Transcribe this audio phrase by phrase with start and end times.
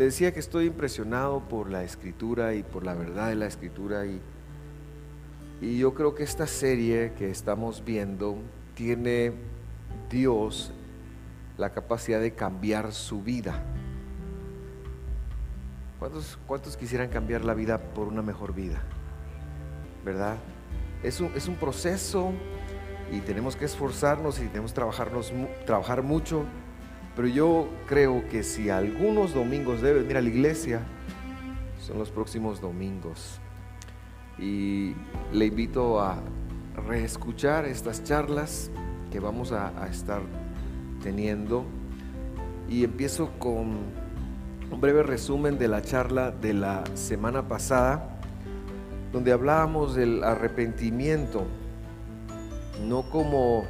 [0.00, 4.06] le decía que estoy impresionado por la escritura y por la verdad de la escritura
[4.06, 4.18] y,
[5.60, 8.38] y yo creo que esta serie que estamos viendo
[8.74, 9.34] tiene
[10.08, 10.72] Dios
[11.58, 13.62] la capacidad de cambiar su vida.
[15.98, 18.80] ¿Cuántos, ¿Cuántos, quisieran cambiar la vida por una mejor vida?
[20.02, 20.38] ¿Verdad?
[21.02, 22.32] Es un, es un proceso
[23.12, 25.30] y tenemos que esforzarnos y tenemos que trabajarnos,
[25.66, 26.46] trabajar mucho,
[27.16, 30.80] pero yo creo que si algunos domingos debe venir a la iglesia,
[31.78, 33.40] son los próximos domingos.
[34.38, 34.94] Y
[35.32, 36.22] le invito a
[36.86, 38.70] reescuchar estas charlas
[39.10, 40.22] que vamos a estar
[41.02, 41.64] teniendo.
[42.68, 43.78] Y empiezo con
[44.70, 48.20] un breve resumen de la charla de la semana pasada,
[49.12, 51.44] donde hablábamos del arrepentimiento,
[52.86, 53.64] no como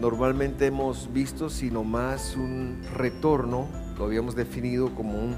[0.00, 3.66] normalmente hemos visto, sino más un retorno,
[3.98, 5.36] lo habíamos definido como un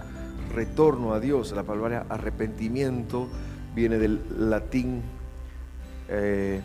[0.54, 1.52] retorno a Dios.
[1.52, 3.28] La palabra arrepentimiento
[3.74, 5.02] viene del latín
[6.08, 6.60] eh,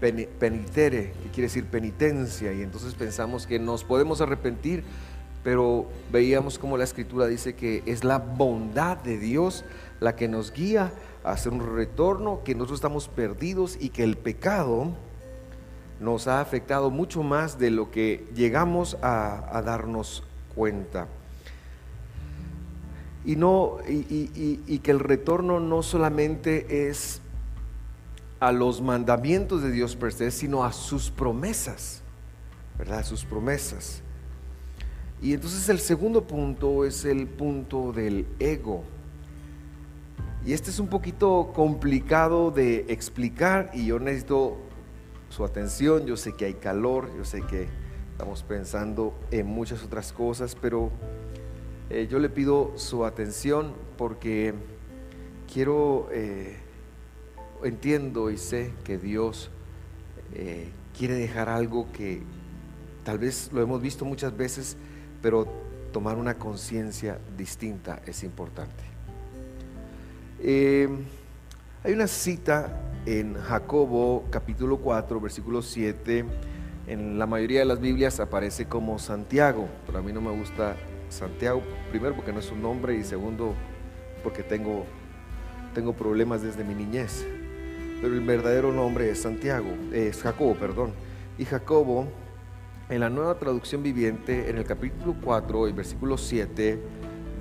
[0.00, 4.84] penitere, que quiere decir penitencia, y entonces pensamos que nos podemos arrepentir,
[5.42, 9.64] pero veíamos como la escritura dice que es la bondad de Dios
[10.00, 10.92] la que nos guía
[11.24, 14.92] a hacer un retorno, que nosotros estamos perdidos y que el pecado
[16.00, 20.22] nos ha afectado mucho más de lo que llegamos a, darnos
[20.54, 21.08] cuenta.
[23.24, 27.20] Y, no, y, que el retorno no solamente es
[28.38, 32.02] a los mandamientos de Dios per se, sino a sus promesas,
[32.78, 33.04] ¿verdad?
[33.04, 34.02] Sus promesas.
[35.22, 38.84] Y entonces el segundo punto es el punto del ego.
[40.44, 44.58] Y este es un poquito complicado de explicar y yo necesito
[45.28, 46.06] su atención.
[46.06, 47.68] Yo sé que hay calor, yo sé que
[48.12, 50.90] estamos pensando en muchas otras cosas, pero
[51.90, 54.54] eh, yo le pido su atención porque
[55.52, 56.56] quiero, eh,
[57.62, 59.50] entiendo y sé que Dios
[60.34, 62.22] eh, quiere dejar algo que
[63.04, 64.76] tal vez lo hemos visto muchas veces,
[65.22, 65.46] pero
[65.92, 68.84] tomar una conciencia distinta es importante.
[71.86, 76.24] Hay una cita en Jacobo capítulo 4, versículo 7,
[76.88, 80.74] en la mayoría de las Biblias aparece como Santiago, pero a mí no me gusta
[81.10, 83.54] Santiago, primero porque no es un nombre y segundo
[84.24, 84.84] porque tengo,
[85.74, 87.24] tengo problemas desde mi niñez.
[88.00, 90.90] Pero el verdadero nombre es Santiago, es Jacobo, perdón.
[91.38, 92.08] Y Jacobo,
[92.88, 96.80] en la nueva traducción viviente, en el capítulo 4 y versículo 7,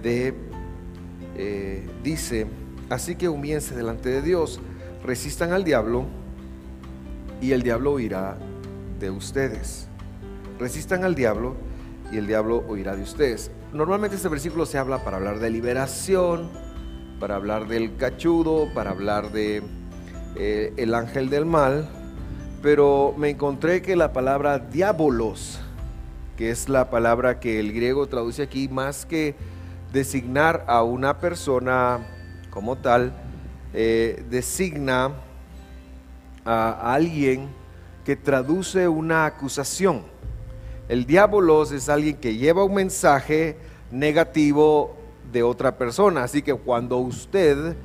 [0.03, 0.35] de,
[1.35, 2.45] eh, dice,
[2.89, 4.59] así que humíense delante de Dios
[5.05, 6.05] resistan al diablo
[7.41, 8.37] y el diablo oirá
[8.99, 9.87] de ustedes.
[10.59, 11.55] Resistan al diablo
[12.11, 13.51] y el diablo oirá de ustedes.
[13.71, 16.49] Normalmente este versículo se habla para hablar de liberación,
[17.19, 19.61] para hablar del cachudo, para hablar de
[20.35, 21.87] eh, el ángel del mal,
[22.61, 25.59] pero me encontré que la palabra diabolos,
[26.35, 29.35] que es la palabra que el griego traduce aquí, más que
[29.93, 31.99] designar a una persona
[32.55, 33.11] como tal,
[33.73, 35.11] eh, designa
[36.45, 37.49] a alguien
[38.05, 40.03] que traduce una acusación.
[40.87, 43.57] El diabolos es alguien que lleva un mensaje
[43.91, 44.95] negativo
[45.33, 46.23] de otra persona.
[46.23, 47.75] Así que cuando usted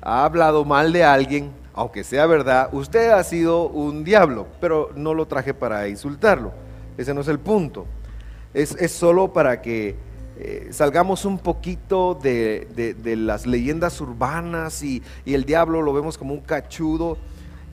[0.00, 5.12] ha hablado mal de alguien, aunque sea verdad, usted ha sido un diablo, pero no
[5.12, 6.54] lo traje para insultarlo.
[6.96, 7.84] Ese no es el punto.
[8.54, 10.05] Es, es solo para que
[10.38, 16.40] eh, salgamos un poquito de, las leyendas urbanas y, el diablo lo vemos como un
[16.40, 17.16] cachudo.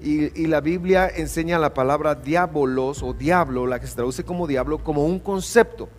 [0.02, 4.78] Y, la Biblia enseña la palabra diabolos o diablo, la que se traduce como diablo,
[4.80, 5.90] como un concepto.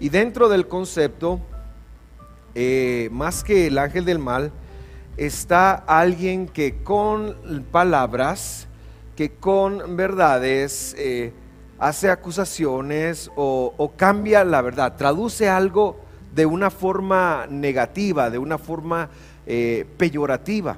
[0.00, 1.40] Y dentro del concepto,
[2.54, 4.52] eh, más que el ángel del mal,
[5.16, 8.66] está alguien que con palabras,
[9.14, 11.32] que con verdades, eh,
[11.78, 16.00] hace acusaciones o, cambia la verdad, traduce algo
[16.34, 19.08] de una forma negativa, de una forma
[19.46, 20.76] eh, peyorativa.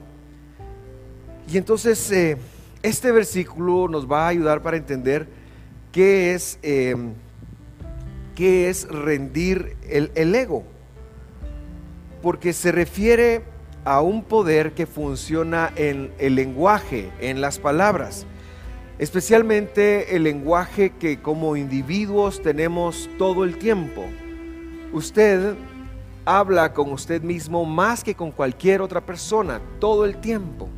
[1.51, 2.37] Y entonces eh,
[2.83, 5.27] este versículo nos va a ayudar para entender
[5.93, 7.15] qué es, em,
[8.35, 10.65] qué es rendir el ego,
[12.23, 13.43] porque se refiere
[13.85, 18.27] a un poder que funciona en el lenguaje, en las palabras
[18.99, 24.05] especialmente el lenguaje que como individuos tenemos todo el tiempo.
[24.93, 25.55] Usted
[26.25, 30.69] habla con usted mismo más que con cualquier otra persona todo el tiempo.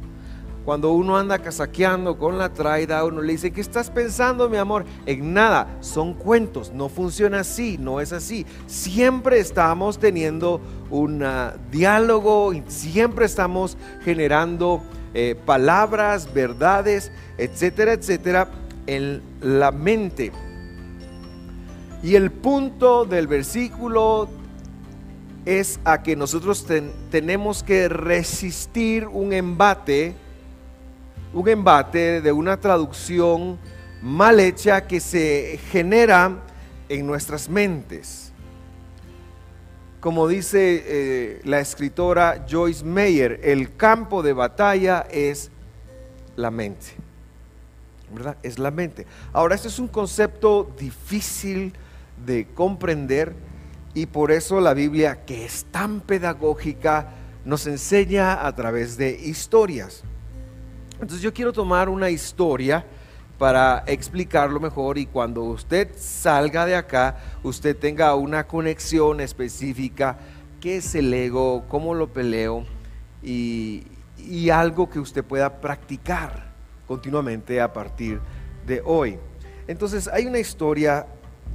[0.64, 4.84] Cuando uno anda casaqueando con la traida, uno le dice, ¿qué estás pensando, mi amor?
[5.06, 8.44] En nada, son cuentos, no funciona así, no es así.
[8.66, 11.24] Siempre estamos teniendo un
[11.72, 14.82] diálogo, siempre estamos generando
[15.14, 18.48] eh, palabras, verdades, etcétera, etcétera,
[18.86, 20.32] en la mente.
[22.02, 24.28] Y el punto del versículo
[25.44, 26.66] es a que nosotros
[27.10, 30.14] tenemos que resistir un embate,
[31.32, 33.58] un embate de una traducción
[34.02, 36.42] mal hecha que se genera
[36.88, 38.29] en nuestras mentes.
[40.00, 45.50] Como dice eh, la escritora Joyce Meyer, el campo de batalla es
[46.36, 46.86] la mente.
[48.12, 48.36] ¿Verdad?
[48.42, 49.06] Es la mente.
[49.32, 51.74] Ahora, este es un concepto difícil
[52.24, 53.34] de comprender
[53.94, 57.10] y por eso la Biblia, que es tan pedagógica,
[57.44, 60.02] nos enseña a través de historias.
[60.94, 62.84] Entonces yo quiero tomar una historia
[63.40, 70.18] para explicarlo mejor y cuando usted salga de acá, usted tenga una conexión específica,
[70.60, 72.66] qué es el ego, cómo lo peleo
[73.22, 73.84] y,
[74.18, 76.52] y algo que usted pueda practicar
[76.86, 78.20] continuamente a partir
[78.66, 79.16] de hoy.
[79.66, 81.06] Entonces hay una historia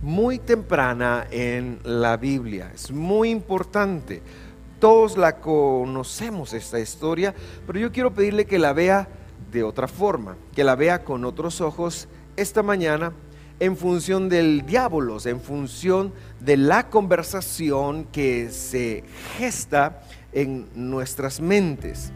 [0.02, 2.72] muy temprana en la Biblia.
[2.74, 4.24] Es muy importante.
[4.80, 7.36] Todos la conocemos esta historia,
[7.68, 9.08] pero yo quiero pedirle que la vea
[9.56, 13.14] de otra forma, que la vea con otros ojos esta mañana
[13.62, 19.06] en función del diablo, en función de la conversación que se
[19.38, 20.02] gesta
[20.34, 22.12] en nuestras mentes,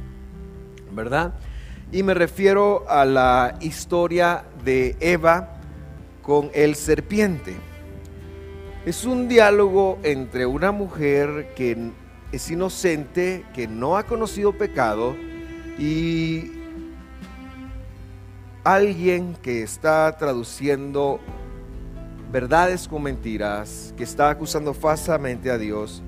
[0.91, 1.33] ¿verdad?
[1.94, 5.62] Y me refiero a la historia de Eva
[6.21, 7.56] con el serpiente.
[8.86, 11.91] Es un diálogo entre una mujer que
[12.33, 15.15] es inocente, que no ha conocido pecado,
[15.77, 16.59] y
[18.64, 21.20] alguien que está traduciendo
[22.32, 26.04] verdades con mentiras, que está acusando falsamente a Dios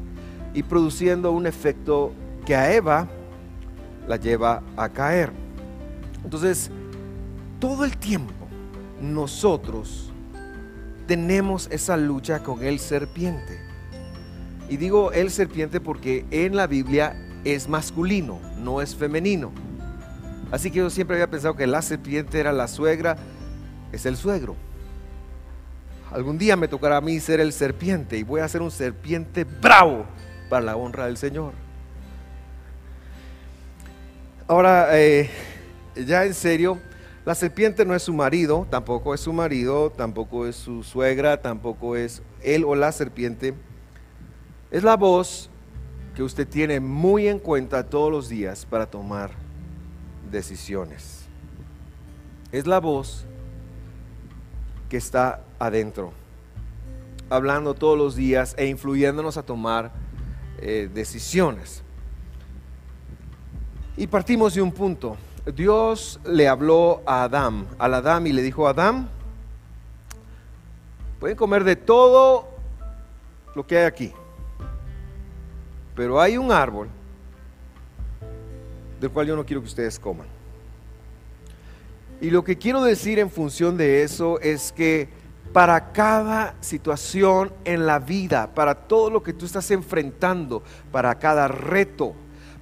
[0.53, 2.13] y produciendo un efecto
[2.45, 3.07] que a Eva
[4.07, 5.31] la lleva a caer.
[6.24, 6.69] Entonces,
[7.59, 8.33] todo el tiempo
[9.01, 10.12] nosotros
[11.07, 13.59] tenemos esa lucha con el serpiente.
[14.69, 19.51] Y digo el serpiente porque en la Biblia es masculino, no es femenino.
[20.51, 23.15] Así que yo siempre había pensado que la serpiente era la suegra,
[23.92, 24.56] es el suegro.
[26.12, 29.45] Algún día me tocará a mí ser el serpiente y voy a ser un serpiente
[29.45, 30.06] bravo
[30.50, 31.53] para la honra del Señor.
[34.45, 35.30] Ahora, eh,
[35.95, 36.77] ya en serio,
[37.24, 41.95] la serpiente no es su marido, tampoco es su marido, tampoco es su suegra, tampoco
[41.95, 43.53] es él o la serpiente.
[44.69, 45.50] Es la voz
[46.13, 49.40] que usted tiene muy en cuenta todos los días para tomar
[50.31, 51.25] decisiones.
[52.51, 53.25] Es la voz
[54.89, 56.11] que está adentro,
[57.29, 59.91] hablando todos los días e influyéndonos a tomar
[60.59, 61.83] eh, decisiones.
[63.95, 65.17] Y partimos de un punto.
[65.55, 69.09] Dios le habló a Adán, al Adán y le dijo, Adán,
[71.19, 72.47] pueden comer de todo
[73.55, 74.13] lo que hay aquí,
[75.95, 76.89] pero hay un árbol
[79.01, 80.27] del cual yo no quiero que ustedes coman.
[82.21, 85.10] Y lo que quiero decir en función de eso es que
[85.51, 91.48] para cada situación en la vida, para todo lo que tú estás enfrentando, para cada
[91.48, 92.13] reto,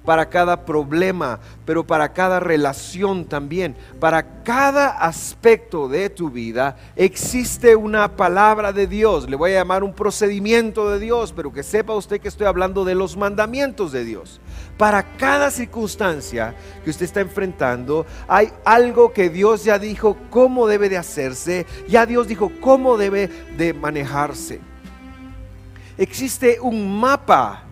[0.04, 7.76] para cada problema, pero para cada relación también, para cada aspecto de tu vida existe
[7.76, 9.28] una palabra de Dios.
[9.28, 12.84] Le voy a llamar un procedimiento de Dios, pero que sepa usted que estoy hablando
[12.84, 14.40] de los mandamientos de Dios.
[14.76, 20.88] Para cada circunstancia que usted está enfrentando, hay algo que Dios ya dijo cómo debe
[20.88, 24.60] de hacerse, ya Dios dijo cómo debe de manejarse.
[25.98, 27.64] Existe un mapa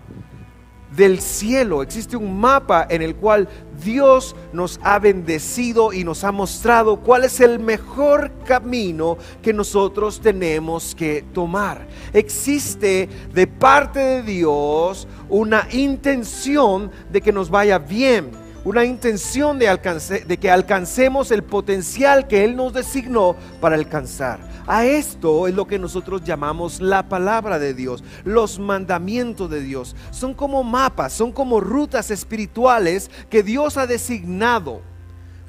[0.98, 1.82] del cielo.
[1.82, 3.48] Existe un mapa en el cual
[3.82, 10.20] Dios nos ha bendecido y nos ha mostrado cuál es el mejor camino que nosotros
[10.20, 11.86] tenemos que tomar.
[12.12, 20.24] Existe de parte de Dios una intención de que nos vaya bien una intención de,
[20.26, 24.40] de, que alcancemos el potencial que Él nos designó para alcanzar.
[24.66, 29.96] A esto es lo que nosotros llamamos la palabra de Dios, los mandamientos de Dios.
[30.10, 34.82] Son como mapas, son como rutas espirituales que Dios ha designado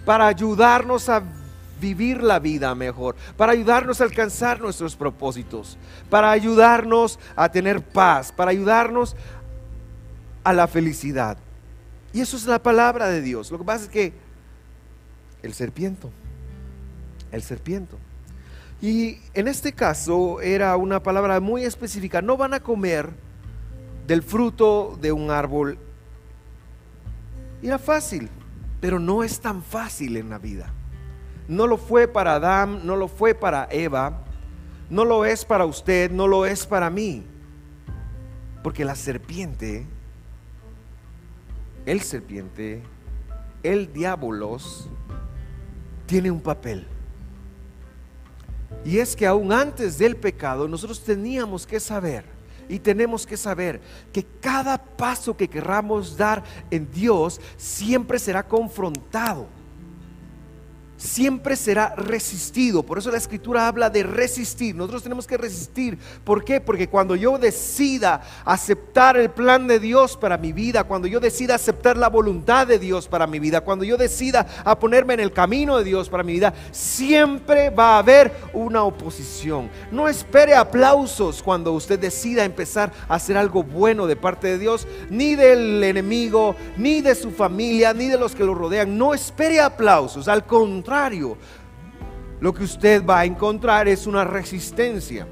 [0.05, 1.23] para ayudarnos a
[1.81, 5.77] vivir la vida mejor, para ayudarnos a alcanzar nuestros propósitos,
[6.09, 9.15] para ayudarnos a tener paz, para ayudarnos
[10.43, 11.37] a la felicidad.
[12.13, 13.51] Y eso es la palabra de Dios.
[13.51, 14.13] Lo que pasa es que
[15.43, 16.11] el serpiento.
[17.31, 17.97] El serpiento.
[18.81, 22.21] Y en este caso era una palabra muy específica.
[22.21, 23.09] No van a comer
[24.07, 25.77] del fruto de un árbol.
[27.61, 28.29] Era fácil,
[28.79, 30.73] pero no es tan fácil en la vida.
[31.47, 34.23] No lo fue para Adán, no lo fue para Eva,
[34.89, 37.23] no lo es para usted, no lo es para mí.
[38.63, 39.85] Porque la serpiente,
[41.89, 42.83] el serpiente,
[43.63, 44.87] el diabolos,
[46.05, 46.85] tiene un papel.
[48.85, 52.25] Y es que aún antes del pecado nosotros teníamos que saber
[52.67, 53.81] y tenemos que saber
[54.13, 59.47] que cada paso que querramos dar en Dios siempre será confrontado
[60.99, 62.83] siempre será resistido.
[62.83, 64.75] Por eso la escritura habla de resistir.
[64.75, 65.97] Nosotros tenemos que resistir.
[66.23, 66.59] ¿Por qué?
[66.59, 71.55] Porque cuando yo decida aceptar el plan de Dios para mi vida, cuando yo decida
[71.55, 75.31] aceptar la voluntad de Dios para mi vida, cuando yo decida a ponerme en el
[75.31, 79.69] camino de Dios para mi vida, siempre va a haber una oposición.
[79.91, 84.85] No espere aplausos cuando usted decida empezar a hacer algo bueno de parte de Dios,
[85.09, 88.97] ni del enemigo, ni de su familia, ni de los que lo rodean.
[88.97, 90.27] No espere aplausos.
[90.27, 90.88] Al contrario,
[92.39, 95.27] lo que usted va a encontrar es una resistencia.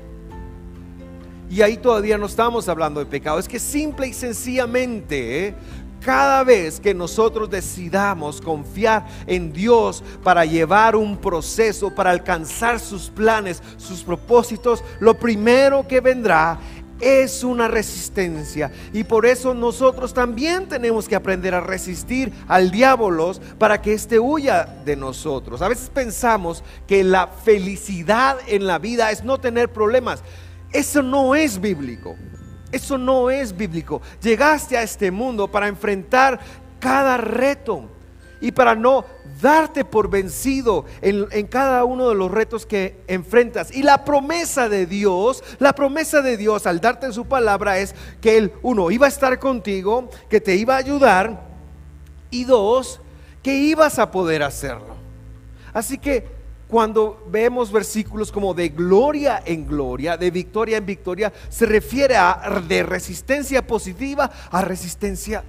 [1.50, 5.56] Y ahí todavía no estamos hablando de pecado, es que simple y sencillamente, ¿eh?
[6.02, 13.10] cada vez que nosotros decidamos confiar en Dios para llevar un proceso, para alcanzar sus
[13.10, 16.60] planes, sus propósitos, lo primero que vendrá
[17.00, 18.72] es una resistencia.
[18.94, 23.08] Y por eso nosotros también tenemos que aprender a resistir al diablo
[23.58, 25.62] para que éste huya de nosotros.
[25.62, 30.24] A veces pensamos que la felicidad en la vida es no tener problemas.
[30.72, 32.16] Eso no es bíblico.
[32.72, 34.02] Eso no es bíblico.
[34.22, 36.40] Llegaste a este mundo para enfrentar
[36.80, 37.90] cada reto
[38.42, 39.06] y para no
[39.42, 43.76] darte por vencido en, cada uno de los retos que enfrentas.
[43.76, 47.96] Y la promesa de Dios, la promesa de Dios al darte en su palabra es
[48.22, 51.48] que Él, uno, iba a estar contigo, que te iba a ayudar,
[52.30, 53.00] y dos,
[53.42, 54.96] que ibas a poder hacerlo.
[55.74, 61.66] Así que cuando vemos versículos como de gloria en gloria, de victoria en victoria, se
[61.66, 65.44] refiere a de resistencia positiva a resistencia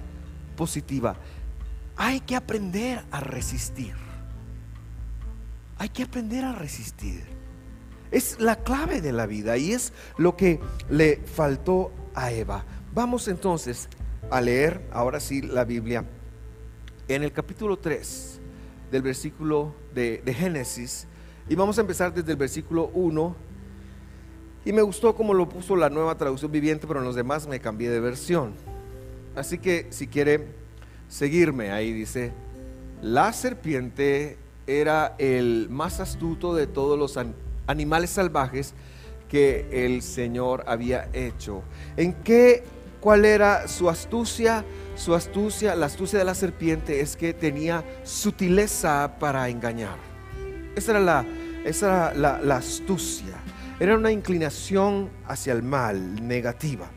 [0.55, 1.15] positiva.
[2.01, 3.93] Hay que aprender a resistir.
[5.77, 7.25] Hay que aprender a resistir.
[8.09, 12.63] Es la clave de la vida y es lo que le faltó a Eva.
[12.93, 13.89] Vamos entonces
[14.31, 16.05] a leer ahora sí la Biblia
[17.09, 18.39] en el capítulo 3
[18.91, 21.05] del versículo de, Génesis
[21.49, 23.35] y vamos a empezar desde el versículo 1
[24.63, 27.59] y me gustó como lo puso la nueva traducción viviente, pero en los demás me
[27.59, 28.53] cambié de versión.
[29.35, 30.58] Así que si quiere
[31.09, 31.71] seguirme.
[31.71, 32.31] Ahí dice,
[33.01, 34.37] la serpiente
[34.67, 37.19] era el más astuto de todos los
[37.67, 38.73] animales salvajes
[39.27, 41.63] que el Señor había hecho.
[41.97, 42.63] ¿En qué?
[43.01, 44.63] ¿Cuál era su astucia?
[44.95, 49.97] Su astucia, la astucia de la serpiente es que tenía sutileza para engañar.
[50.75, 51.25] Esa era la,
[51.63, 53.35] esa la astucia.
[53.79, 56.91] Era una inclinación hacia el mal, negativa.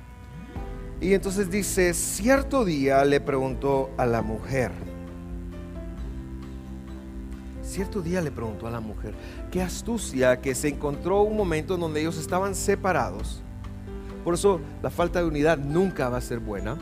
[1.02, 4.70] Y entonces dice, cierto día le preguntó a la mujer,
[7.60, 9.12] cierto día le preguntó a la mujer,
[9.50, 13.42] qué astucia que se encontró un momento en donde ellos estaban separados.
[14.22, 16.78] Por eso la falta de unidad nunca va a ser buena,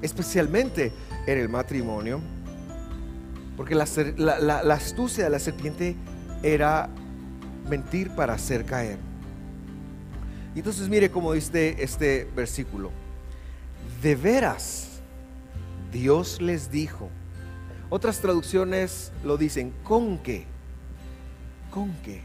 [0.00, 0.90] especialmente
[1.26, 2.22] en el matrimonio,
[3.58, 3.82] porque la,
[4.72, 5.94] astucia de la serpiente
[6.42, 6.88] era
[7.68, 8.96] mentir para hacer caer.
[10.54, 13.01] Y entonces mire cómo dice este versículo
[14.02, 14.88] de veras,
[15.92, 17.08] Dios les dijo.
[17.88, 20.44] Otras traducciones lo dicen, ¿con qué?
[21.70, 22.22] ¿Con qué?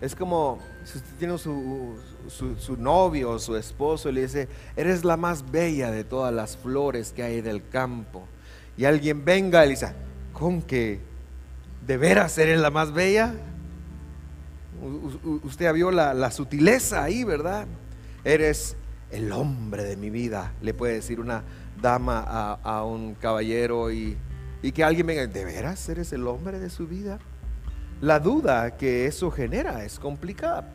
[0.00, 1.96] Es como si usted tiene su,
[2.28, 6.58] su, novio o su esposo y le dice, eres la más bella de todas las
[6.58, 8.26] flores que hay del campo.
[8.76, 9.94] Y alguien venga y le dice,
[10.34, 11.00] ¿con qué?
[11.86, 13.34] ¿De veras eres la más bella?
[15.44, 17.66] usted vio la, la sutileza ahí, ¿verdad?
[18.22, 18.76] Eres
[19.10, 21.42] el hombre de mi vida, le puede decir una
[21.80, 24.16] dama a, un caballero y,
[24.74, 27.18] que alguien venga, ¿de veras eres el hombre de su vida?
[28.00, 30.68] La duda que eso genera es complicada.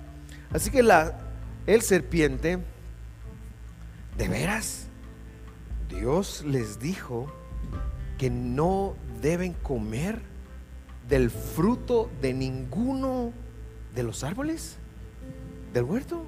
[0.51, 1.17] Así que la,
[1.65, 2.59] el serpiente,
[4.17, 4.87] ¿de veras?
[5.89, 7.31] Dios les dijo
[8.17, 10.21] que no deben comer
[11.07, 13.33] del fruto de ninguno
[13.95, 14.77] de los árboles
[15.73, 16.25] del huerto.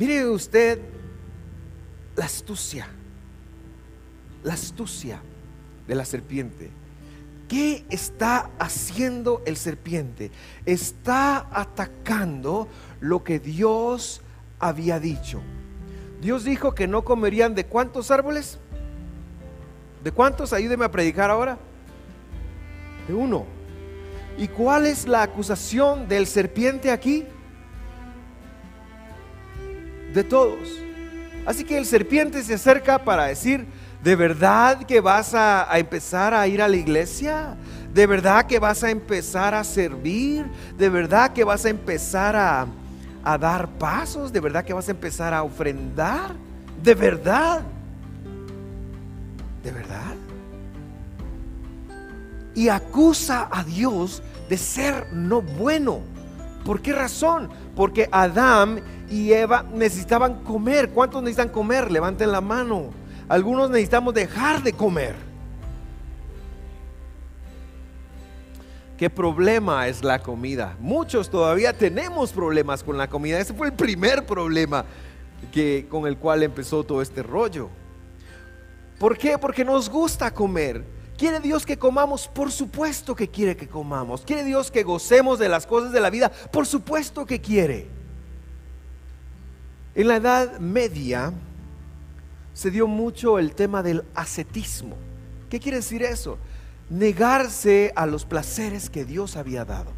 [0.00, 0.80] Mire usted
[2.16, 2.88] la astucia,
[4.42, 5.20] la astucia
[5.86, 6.70] de la serpiente.
[7.46, 10.30] ¿Qué está haciendo el serpiente?
[10.64, 12.66] Está atacando
[13.00, 14.22] lo que Dios
[14.58, 15.42] había dicho.
[16.22, 18.58] Dios dijo que no comerían de cuántos árboles?
[20.02, 20.54] ¿De cuántos?
[20.54, 21.58] Ayúdeme a predicar ahora.
[23.06, 23.44] De uno.
[24.38, 27.26] ¿Y cuál es la acusación del serpiente aquí?
[30.12, 30.80] De todos.
[31.46, 33.66] Así que el serpiente se acerca para decir,
[34.02, 37.56] ¿de verdad que vas a, empezar a ir a la iglesia?
[37.94, 40.46] ¿De verdad que vas a empezar a servir?
[40.76, 42.66] ¿De verdad que vas a empezar a,
[43.38, 44.32] dar pasos?
[44.32, 46.34] ¿De verdad que vas a empezar a ofrendar?
[46.82, 47.62] ¿De verdad?
[49.62, 50.14] ¿De verdad?
[52.54, 56.00] Y acusa a Dios de ser no bueno.
[56.64, 57.48] ¿Por qué razón?
[57.74, 60.90] Porque Adán y Eva necesitaban comer.
[60.90, 61.90] ¿Cuántos necesitan comer?
[61.90, 62.90] Levanten la mano.
[63.28, 65.14] Algunos necesitamos dejar de comer.
[68.96, 70.76] ¿Qué problema es la comida?
[70.78, 73.40] Muchos todavía tenemos problemas con la comida.
[73.40, 74.84] Ese fue el primer problema
[75.52, 77.68] que, con el cual empezó todo este rollo.
[78.98, 79.38] ¿Por qué?
[79.38, 80.84] Porque nos gusta comer.
[81.16, 82.28] ¿Quiere Dios que comamos?
[82.28, 84.22] Por supuesto que quiere que comamos.
[84.22, 86.30] ¿Quiere Dios que gocemos de las cosas de la vida?
[86.52, 87.99] Por supuesto que quiere.
[89.94, 91.32] En la Edad Media
[92.54, 94.96] se dio mucho el tema del ascetismo.
[95.48, 96.38] ¿Qué quiere decir eso?
[96.88, 99.92] Negarse a los placeres que Dios había dado.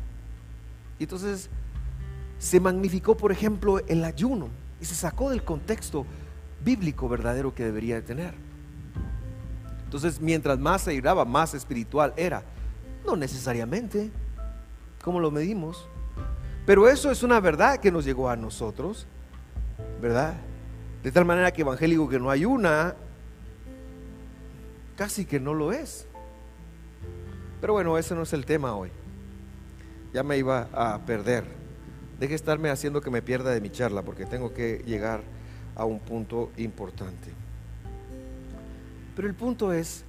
[0.98, 1.50] Y entonces
[2.38, 4.48] se magnificó, por ejemplo, el ayuno
[4.80, 6.06] y se sacó del contexto
[6.64, 8.34] bíblico verdadero que debería de tener.
[9.84, 12.42] Entonces, mientras más se ayudaba, más espiritual era.
[13.04, 14.10] No necesariamente.
[15.04, 15.86] ¿Cómo lo medimos?
[16.64, 19.06] Pero eso es una verdad que nos llegó a nosotros,
[20.02, 20.34] ¿verdad?
[21.04, 22.96] De tal manera que evangélico que no hay una,
[24.96, 26.08] casi que no lo es.
[27.60, 28.90] Pero bueno, ese no es el tema hoy.
[30.12, 31.44] Ya me iba a perder.
[32.18, 35.22] Deje estarme haciendo que me pierda de mi charla porque tengo que llegar
[35.76, 37.30] a un punto importante.
[39.14, 40.04] Pero el punto es,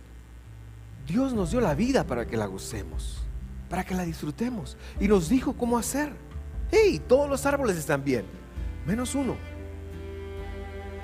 [1.05, 3.21] Dios nos dio la vida para que la gocemos,
[3.69, 4.75] para que la disfrutemos.
[4.99, 6.13] Y nos dijo cómo hacer.
[6.71, 8.25] Hey, todos los árboles están bien,
[8.87, 9.52] menos uno.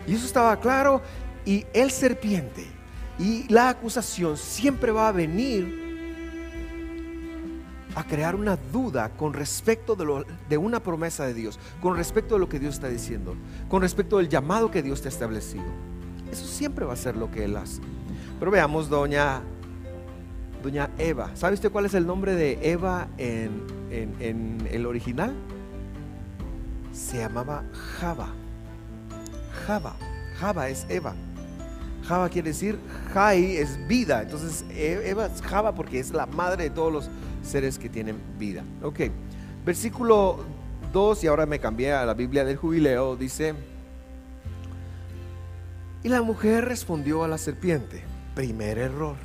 [0.10, 1.02] Y eso estaba claro.
[1.46, 2.66] Y el serpiente
[3.20, 5.88] y la acusación siempre va a venir
[7.96, 12.50] a crear una duda con respecto de, una promesa de Dios, con respecto de lo
[12.50, 13.36] que Dios está diciendo,
[13.68, 15.66] con respecto del llamado que Dios te ha establecido.
[16.32, 17.82] Eso siempre va a ser lo que Él hace.
[18.40, 19.42] Pero veamos, doña,
[20.64, 21.36] doña Eva.
[21.36, 25.36] ¿Sabe usted cuál es el nombre de Eva en, en el original?
[26.94, 27.64] Se llamaba
[28.00, 28.39] Java.
[29.70, 29.94] Java.
[30.40, 31.14] Java es Eva.
[32.04, 32.80] Java quiere decir
[33.14, 34.24] Jai es vida.
[34.24, 37.10] Entonces e, Eva es Java porque es la madre de todos los
[37.44, 38.64] seres que tienen vida.
[38.82, 39.02] Ok.
[39.64, 40.44] Versículo
[40.92, 43.54] 2, y ahora me cambié a la Biblia del jubileo, dice,
[46.02, 48.02] y la mujer respondió a la serpiente,
[48.34, 49.18] primer error.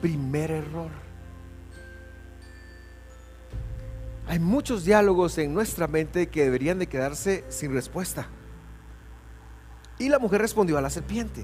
[0.00, 1.03] Primer error.
[4.26, 8.26] Hay muchos diálogos en nuestra mente que deberían de quedarse sin respuesta.
[9.98, 11.42] Y la mujer respondió a la serpiente.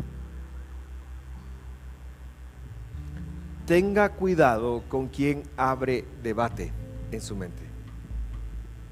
[3.67, 6.73] Tenga cuidado con quien abre debate
[7.13, 7.63] en su mente.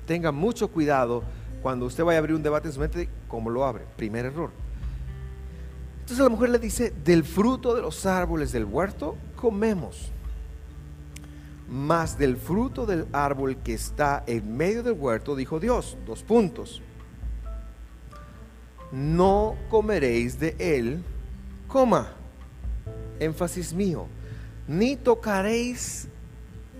[0.06, 1.24] Tenga mucho cuidado
[1.62, 3.84] cuando usted vaya a abrir un debate en su mente, ¿cómo lo abre?
[3.96, 4.50] Primer error.
[6.00, 10.12] Entonces la mujer le dice, del fruto de los árboles del huerto comemos,
[11.68, 16.82] más del fruto del árbol que está en medio del huerto, dijo Dios, dos puntos.
[18.90, 21.02] No comeréis de él,
[21.66, 22.08] coma,
[23.20, 24.06] énfasis mío,
[24.66, 26.08] ni tocaréis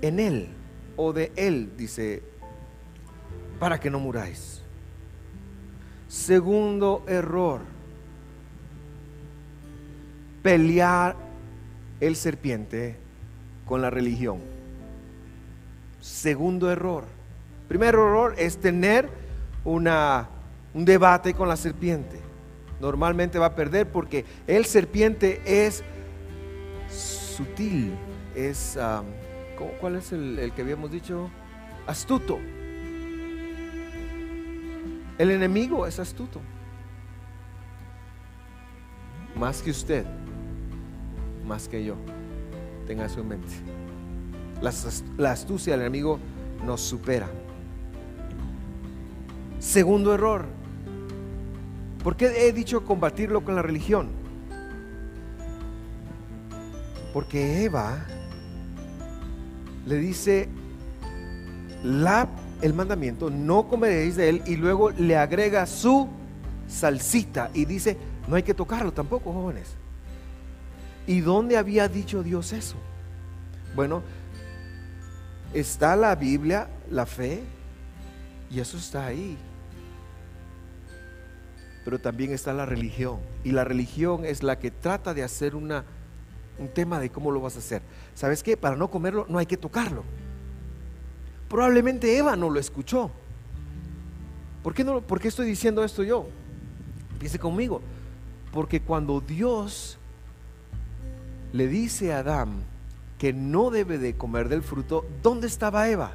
[0.01, 0.48] en él
[0.96, 2.22] o de él, dice,
[3.59, 4.62] para que no muráis.
[6.09, 7.61] Segundo error,
[10.42, 11.14] pelear
[12.01, 12.96] el serpiente
[13.66, 14.58] con la religión.
[16.09, 17.05] Segundo error.
[17.68, 19.09] Primer error es tener
[19.62, 20.29] una,
[20.73, 22.18] un debate con la serpiente.
[22.81, 25.85] Normalmente va a perder porque el serpiente es
[26.90, 27.94] sutil,
[28.35, 28.79] es,
[29.81, 31.31] ¿cuál es el, el que habíamos dicho?
[31.87, 32.38] Astuto.
[35.18, 36.40] El enemigo es astuto.
[39.37, 40.07] Más que usted,
[41.47, 41.97] más que yo.
[42.87, 43.77] Tenga eso en mente.
[44.61, 46.18] La, astucia del enemigo
[46.64, 47.29] nos supera.
[49.59, 50.47] Segundo error.
[52.03, 54.09] ¿Por qué he dicho combatirlo con la religión?
[57.12, 58.05] Porque Eva
[59.87, 60.49] le dice
[61.83, 62.29] la,
[62.62, 66.09] el mandamiento, no comeréis de él, y luego le agrega su
[66.68, 69.68] salsita y dice, no hay que tocarlo tampoco, jóvenes.
[71.07, 72.77] ¿Y dónde había dicho Dios eso?
[73.75, 74.03] Bueno,
[75.52, 77.42] está la Biblia, la fe,
[78.50, 79.37] y eso está ahí.
[81.84, 83.20] Pero también está la religión.
[83.44, 85.84] Y la religión es la que trata de hacer una,
[86.58, 87.82] un tema de cómo lo vas a hacer.
[88.14, 88.56] ¿Sabes qué?
[88.56, 90.04] Para no comerlo no hay que tocarlo.
[91.48, 93.11] Probablemente Eva no lo escuchó.
[94.62, 96.28] ¿Por qué, no, ¿Por qué estoy diciendo esto yo?
[97.12, 97.80] Empiece conmigo.
[98.52, 99.98] Porque cuando Dios
[101.52, 102.62] le dice a Adán
[103.18, 106.12] que no debe de comer del fruto, ¿dónde estaba Eva?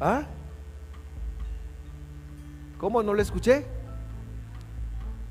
[0.00, 0.26] ¿Ah?
[2.78, 3.64] ¿Cómo no le escuché?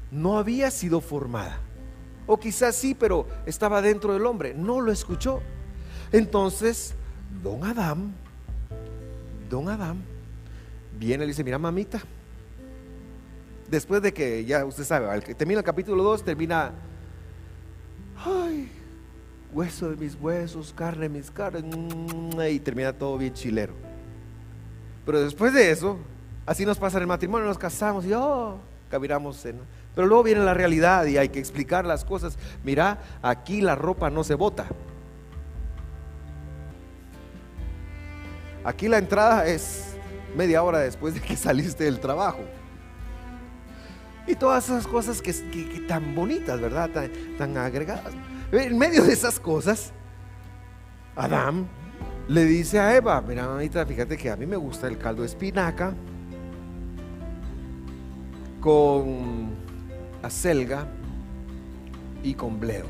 [0.10, 1.60] No había sido formada.
[2.26, 4.54] O quizás sí, pero estaba dentro del hombre.
[4.54, 5.42] No lo escuchó.
[6.14, 6.94] Entonces,
[7.44, 8.14] don Adán,
[9.50, 10.02] don Adán,
[10.98, 12.02] viene y le dice, mira mamita,
[13.70, 16.72] después de que ya usted sabe, termina el capítulo 2, termina,
[18.26, 18.70] ay,
[19.54, 23.74] hueso de mis huesos, carne de mis carnes, mm, y termina todo bien chilero.
[25.06, 25.98] Pero después de eso,
[26.46, 28.58] así nos pasa en el matrimonio, nos casamos y oh,
[28.90, 29.60] caminamos en...
[29.96, 32.38] Pero luego viene la realidad y hay que explicar las cosas.
[32.64, 34.68] Mira, aquí la ropa no se bota.
[38.64, 39.96] Aquí la entrada es
[40.36, 42.40] media hora después de que saliste del trabajo.
[44.28, 45.34] Y todas esas cosas que,
[45.88, 46.90] tan bonitas, ¿verdad?
[47.38, 48.14] Tan, agregadas.
[48.52, 49.94] En medio de esas cosas,
[51.16, 51.68] Adán
[52.28, 55.28] le dice a Eva, mira mamita, fíjate que a mí me gusta el caldo de
[55.28, 55.94] espinaca
[58.60, 59.56] con
[60.22, 60.86] acelga
[62.24, 62.88] y con bledo.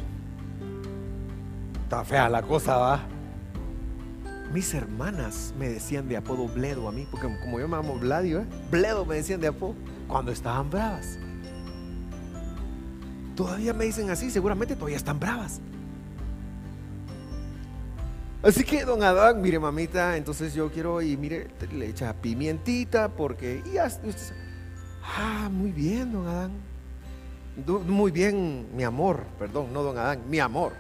[1.84, 3.02] Está fea la cosa, va.
[4.54, 8.42] Mis hermanas me decían de apodo Bledo a mí, porque como yo me llamo Bladio,
[8.42, 8.46] ¿eh?
[8.70, 9.76] Bledo me decían de apodo
[10.08, 11.18] cuando estaban bravas.
[13.42, 15.60] Todavía me dicen así, seguramente todavía están bravas.
[18.44, 23.64] Así que don Adán, mire mamita, entonces yo quiero y mire, le echa pimientita porque
[23.66, 26.52] y ah, muy bien, don Adán.
[27.88, 30.74] Muy bien, mi amor, perdón, no don Adán, mi amor.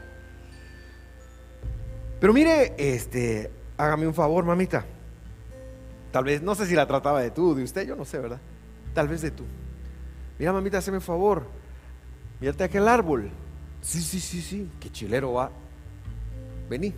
[2.20, 4.86] Pero mire, este, hágame un favor, mamita.
[6.12, 8.40] Tal vez, no sé si la trataba de tú, de usted, yo no sé, ¿verdad?
[8.94, 9.46] Tal vez de tú.
[10.38, 11.61] Mira, mamita, hazme un favor.
[12.42, 13.32] Mírate aquel árbol.
[13.82, 14.70] Sí, sí, sí, sí.
[14.80, 15.52] Qué chilero va.
[16.70, 16.94] Vení.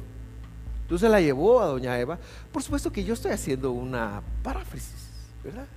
[0.88, 2.17] Tú se la llevó a doña Eva.
[2.51, 5.10] Por supuesto que yo estoy haciendo una paráfrasis,
[5.43, 5.67] ¿verdad?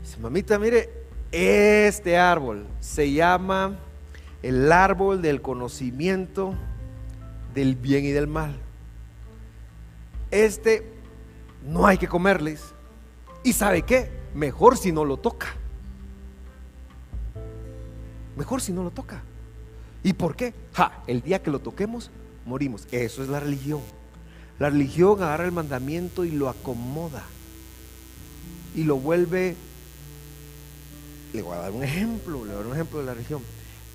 [0.00, 0.90] Dice, mamita, mire,
[1.32, 3.76] este árbol se llama
[4.42, 6.54] el árbol del conocimiento
[7.54, 8.60] del bien y del mal
[10.34, 10.82] este
[11.64, 12.74] no hay que comerles.
[13.42, 14.10] ¿Y sabe qué?
[14.34, 15.54] Mejor si no lo toca.
[18.36, 19.22] Mejor si no lo toca.
[20.02, 20.54] ¿Y por qué?
[20.72, 22.10] Ja, el día que lo toquemos,
[22.44, 22.86] morimos.
[22.90, 23.80] Eso es la religión.
[24.58, 27.24] La religión agarra el mandamiento y lo acomoda.
[28.74, 29.56] Y lo vuelve.
[31.32, 33.42] Le voy a dar un ejemplo, le voy a dar un ejemplo de la religión.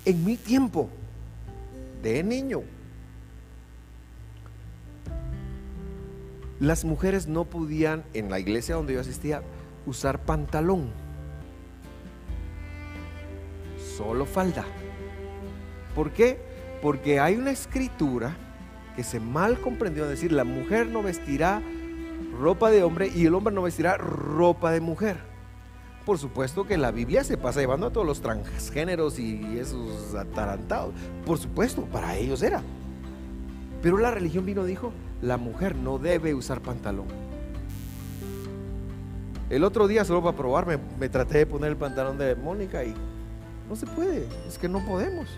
[0.04, 0.88] En mi tiempo,
[2.02, 2.62] de niño,
[6.60, 9.42] Las mujeres no podían, en la iglesia donde yo asistía,
[9.86, 10.90] usar pantalón.
[14.00, 14.64] Solo falda.
[15.94, 16.38] ¿Por qué?
[16.80, 18.34] Porque hay una escritura
[18.96, 21.60] que se mal comprendió, es decir, la mujer no vestirá
[22.40, 25.18] ropa de hombre y el hombre no vestirá ropa de mujer.
[26.06, 30.94] Por supuesto que la Biblia se pasa llevando a todos los transgéneros y esos atarantados.
[31.26, 32.62] Por supuesto, para ellos era.
[33.82, 37.06] Pero la religión vino y dijo, la mujer no debe usar pantalón.
[39.50, 40.66] El otro día, solo para probar,
[40.98, 42.94] me, traté de poner el pantalón de Mónica y
[43.70, 45.28] no se puede, es que no podemos.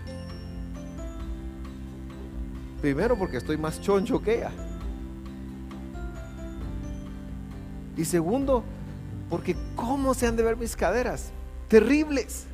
[2.81, 4.51] Primero porque estoy más choncho que ella.
[7.95, 8.63] Y segundo,
[9.29, 11.31] porque ¿cómo se han de ver mis caderas?
[11.67, 12.47] Terribles.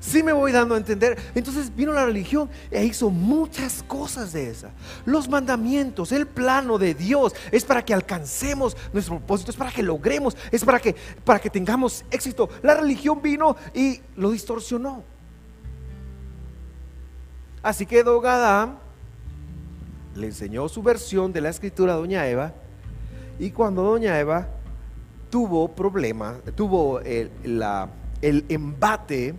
[0.00, 1.18] Sí me voy dando a entender.
[1.34, 4.70] Entonces vino la religión e hizo muchas cosas de esa.
[5.04, 9.82] Los mandamientos, el plano de Dios es para que alcancemos nuestro propósito, es para que
[9.82, 12.48] logremos, es para que, para que tengamos éxito.
[12.62, 15.02] La religión vino y lo distorsionó.
[17.62, 18.78] Así que Don Adán
[20.14, 22.52] le enseñó su versión de la escritura a Doña Eva
[23.38, 24.48] y cuando Doña Eva
[25.28, 27.30] tuvo problemas, tuvo el,
[28.22, 29.34] el embate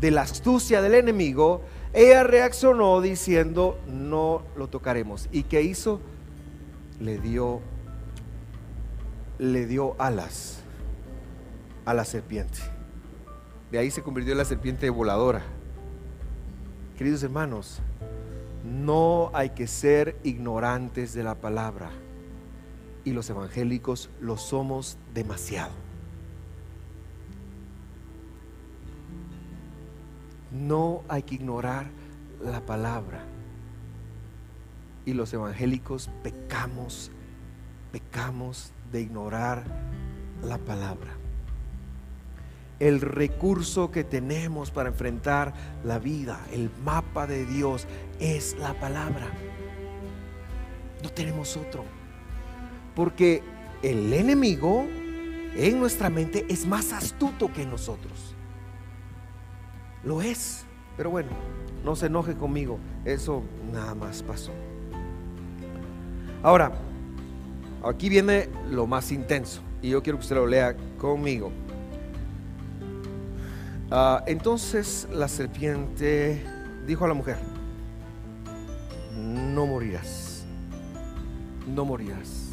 [0.00, 5.28] de la astucia del enemigo, ella reaccionó diciendo, no lo tocaremos.
[5.32, 6.00] ¿Y qué hizo?
[7.00, 7.60] Le dio,
[9.38, 10.60] le dio alas
[11.84, 12.58] a la serpiente.
[13.70, 15.42] De ahí se convirtió en la serpiente voladora.
[16.96, 17.80] Queridos hermanos,
[18.64, 21.90] no hay que ser ignorantes de la palabra.
[23.04, 25.87] Y los evangélicos lo somos demasiado.
[30.52, 31.86] No hay que ignorar
[32.42, 33.24] la palabra.
[35.04, 37.10] Y los evangélicos pecamos,
[37.92, 39.64] pecamos de ignorar
[40.42, 41.12] la palabra.
[42.78, 45.52] El recurso que tenemos para enfrentar
[45.84, 47.86] la vida, el mapa de Dios,
[48.20, 49.26] es la palabra.
[51.02, 51.84] No tenemos otro.
[52.94, 53.42] Porque
[53.82, 54.86] el enemigo
[55.56, 58.17] en nuestra mente es más astuto que nosotros.
[60.08, 60.64] Lo es.
[60.96, 61.28] Pero bueno,
[61.84, 62.78] no se enoje conmigo.
[63.04, 64.52] Eso nada más pasó.
[66.42, 66.72] Ahora,
[67.84, 69.60] aquí viene lo más intenso.
[69.82, 71.52] Y yo quiero que usted lo lea conmigo.
[73.90, 76.42] Ah, entonces la serpiente
[76.86, 77.36] dijo a la mujer,
[79.14, 80.46] no morirás,
[81.66, 82.47] no morirás.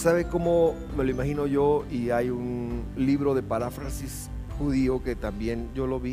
[0.00, 1.84] ¿Sabe cómo me lo imagino yo?
[1.90, 6.12] Y hay un libro de paráfrasis judío que también yo lo vi.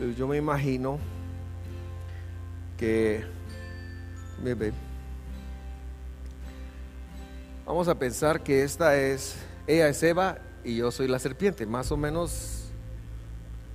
[0.00, 0.98] Eh, yo me imagino
[2.78, 3.26] que,
[7.66, 11.92] vamos a pensar que esta es, ella es Eva y yo soy la serpiente, más
[11.92, 12.70] o menos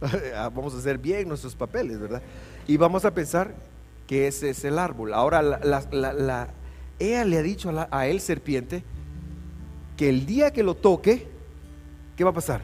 [0.56, 2.24] vamos a hacer bien nuestros papeles, ¿verdad?
[2.66, 3.54] Y vamos a pensar
[4.08, 5.14] que ese es el árbol.
[5.14, 6.48] Ahora, la,
[6.98, 8.84] ella le ha dicho a, a él, serpiente,
[9.98, 11.28] que el día que lo toque,
[12.16, 12.62] ¿qué va a pasar?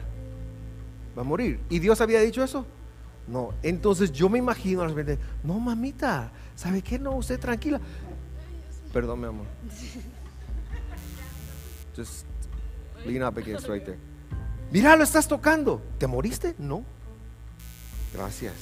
[1.16, 1.60] Va a morir.
[1.68, 2.66] ¿Y Dios había dicho eso?
[3.26, 3.54] No.
[3.62, 6.98] Entonces yo me imagino a la repente, no mamita, ¿sabe qué?
[6.98, 7.80] No, usted tranquila.
[8.92, 9.46] Perdón, mi amor.
[11.96, 12.24] Just
[13.06, 13.98] lean up against right there.
[14.72, 15.82] Mira, lo estás tocando.
[15.98, 16.54] ¿Te moriste?
[16.58, 16.84] No.
[18.12, 18.54] Gracias.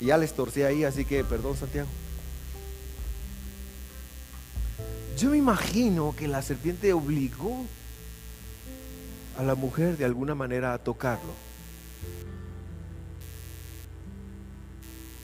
[0.00, 1.88] Y ya les torcí ahí, así que perdón, Santiago.
[5.16, 7.64] Yo me imagino que la serpiente obligó
[9.38, 11.32] a la mujer de alguna manera a tocarlo.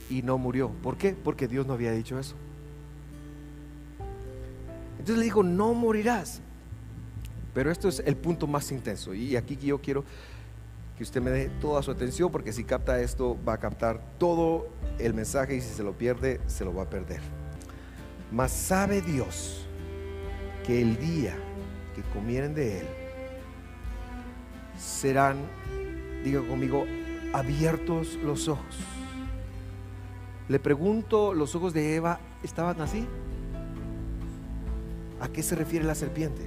[0.09, 0.69] Y no murió.
[0.69, 1.13] ¿Por qué?
[1.13, 2.35] Porque Dios no había dicho eso.
[4.99, 6.41] Entonces le dijo, no morirás.
[7.53, 9.13] Pero esto es el punto más intenso.
[9.13, 10.05] Y aquí yo quiero
[10.97, 14.69] que usted me dé toda su atención porque si capta esto va a captar todo
[14.99, 17.19] el mensaje y si se lo pierde, se lo va a perder.
[18.31, 19.65] Mas sabe Dios
[20.65, 21.35] que el día
[21.95, 22.87] que comieren de él
[24.77, 25.37] serán,
[26.23, 26.85] diga conmigo,
[27.33, 28.77] abiertos los ojos.
[30.47, 33.05] Le pregunto, ¿los ojos de Eva estaban así?
[35.19, 36.45] ¿A qué se refiere la serpiente?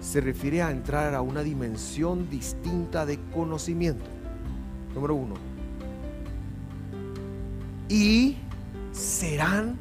[0.00, 4.04] Se refiere a entrar a una dimensión distinta de conocimiento.
[4.94, 5.34] Número uno.
[7.88, 8.36] Y
[8.92, 9.78] serán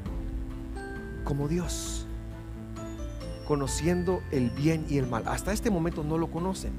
[1.24, 2.07] como Dios
[3.48, 5.24] conociendo el bien y el mal.
[5.26, 6.74] Hasta este momento no lo conocen.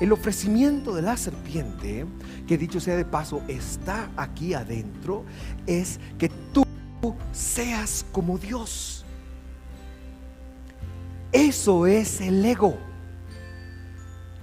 [0.00, 2.06] El ofrecimiento de la serpiente,
[2.46, 5.24] que dicho sea de paso, está aquí adentro,
[5.66, 6.64] es que tú
[7.32, 9.04] seas como Dios.
[11.32, 12.76] Eso es el ego.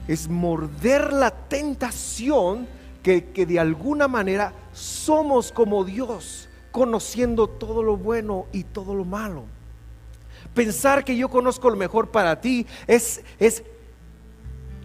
[0.07, 2.67] Es morder la tentación
[3.01, 9.43] que, de alguna manera somos como Dios, conociendo todo lo bueno y todo lo malo.
[10.55, 13.61] Pensar que yo conozco lo mejor para ti es, es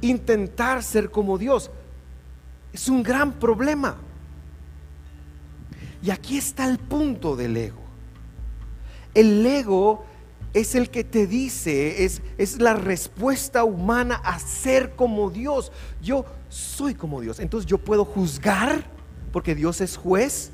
[0.00, 1.70] intentar ser como Dios.
[2.72, 3.96] Es un gran problema.
[6.02, 7.80] Y aquí está el punto del ego.
[9.14, 10.04] El ego
[10.54, 15.70] es el que te dice, es, es la respuesta humana a ser como Dios.
[16.02, 17.38] Yo soy como Dios.
[17.38, 18.84] Entonces yo puedo juzgar
[19.32, 20.50] porque Dios es juez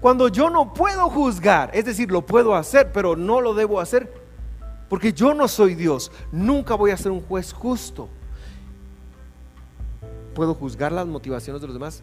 [0.00, 4.12] cuando yo no puedo juzgar, es decir, lo puedo hacer, pero no lo debo hacer,
[4.88, 8.08] porque yo no soy Dios, nunca voy a ser un juez justo.
[10.34, 12.02] Puedo juzgar las motivaciones de los demás,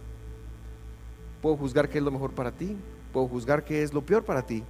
[1.42, 2.76] puedo juzgar qué es lo mejor para ti,
[3.12, 4.64] puedo juzgar qué es lo peor para ti.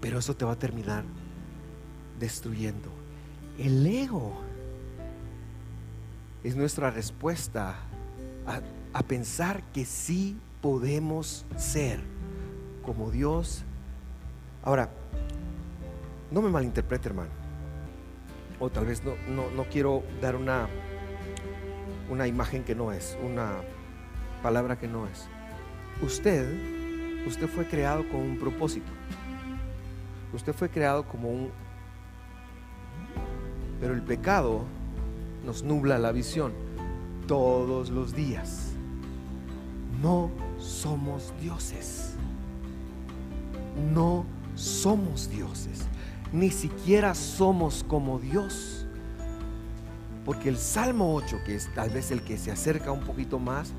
[0.00, 1.04] Pero eso te va a terminar
[2.18, 2.90] destruyendo.
[3.58, 4.32] El ego
[6.44, 7.76] es nuestra respuesta
[8.46, 8.60] a
[8.92, 12.00] a pensar que sí podemos ser
[12.82, 13.64] como Dios.
[14.62, 14.90] Ahora,
[16.30, 17.30] no me malinterprete, hermano.
[18.58, 20.68] o tal vez no, no, no quiero dar una,
[22.10, 23.62] una imagen que no es, una
[24.42, 25.28] palabra que no es.
[26.02, 28.90] Usted, usted fue creado con un propósito.
[30.32, 31.50] Usted fue creado como un...
[33.80, 34.64] Pero el pecado
[35.44, 36.52] nos nubla la visión
[37.26, 38.69] todos los días.
[40.00, 42.14] No somos dioses.
[43.92, 45.86] No somos dioses
[46.32, 48.86] ni siquiera somos como Dios.
[50.24, 53.72] Porque el Salmo 8, que es tal vez el que se acerca un poquito más,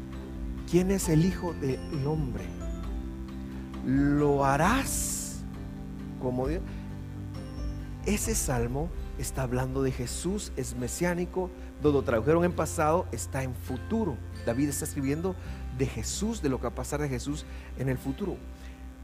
[0.70, 2.44] ¿quién es el Hijo del Hombre?
[3.86, 5.44] Lo harás
[6.22, 6.62] como Dios.
[8.06, 11.52] Ese salmo está hablando de Jesús, es mesiánico,
[11.84, 14.18] donde lo tradujeron en pasado, está en futuro.
[14.46, 15.36] David está escribiendo
[15.82, 17.44] de Jesús, de lo que va a pasar de Jesús
[17.80, 18.38] en el futuro.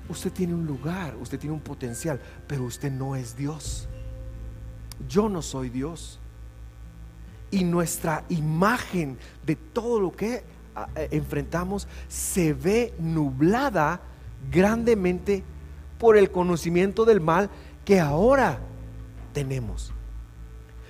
[0.09, 3.89] Usted tiene un lugar, usted tiene un potencial, pero usted no es Dios.
[5.09, 6.19] Yo no soy Dios.
[7.49, 10.43] Y nuestra imagen de todo lo que
[10.75, 13.99] ah, eh, enfrentamos se ve nublada
[14.51, 15.43] grandemente
[15.97, 17.49] por el conocimiento del mal
[17.85, 18.59] que ahora
[19.33, 19.91] tenemos.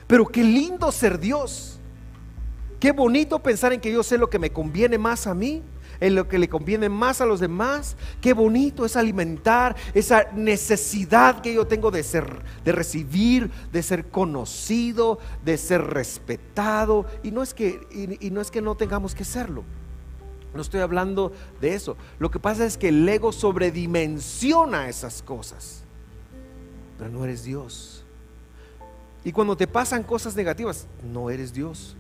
[0.06, 1.80] Pero qué lindo ser Dios.
[2.78, 5.64] Qué bonito pensar en que yo sé lo que me conviene más a mí
[6.00, 7.96] en lo que le conviene más a los demás.
[8.22, 14.08] Qué bonito es alimentar esa necesidad que yo tengo de ser, de recibir, de ser
[14.08, 17.06] conocido, de ser respetado.
[17.24, 17.82] Y no es que,
[18.22, 19.64] y, no, es que no tengamos que serlo.
[20.54, 21.32] No estoy hablando
[21.62, 21.98] de eso.
[22.20, 25.84] Lo que pasa es que el ego sobredimensiona esas cosas.
[26.98, 28.06] Pero no eres Dios.
[29.24, 31.97] Y cuando te pasan cosas negativas, no eres Dios.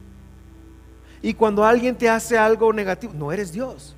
[1.21, 3.95] Y cuando alguien te hace algo negativo, no eres Dios.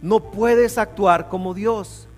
[0.00, 2.08] No puedes actuar como Dios.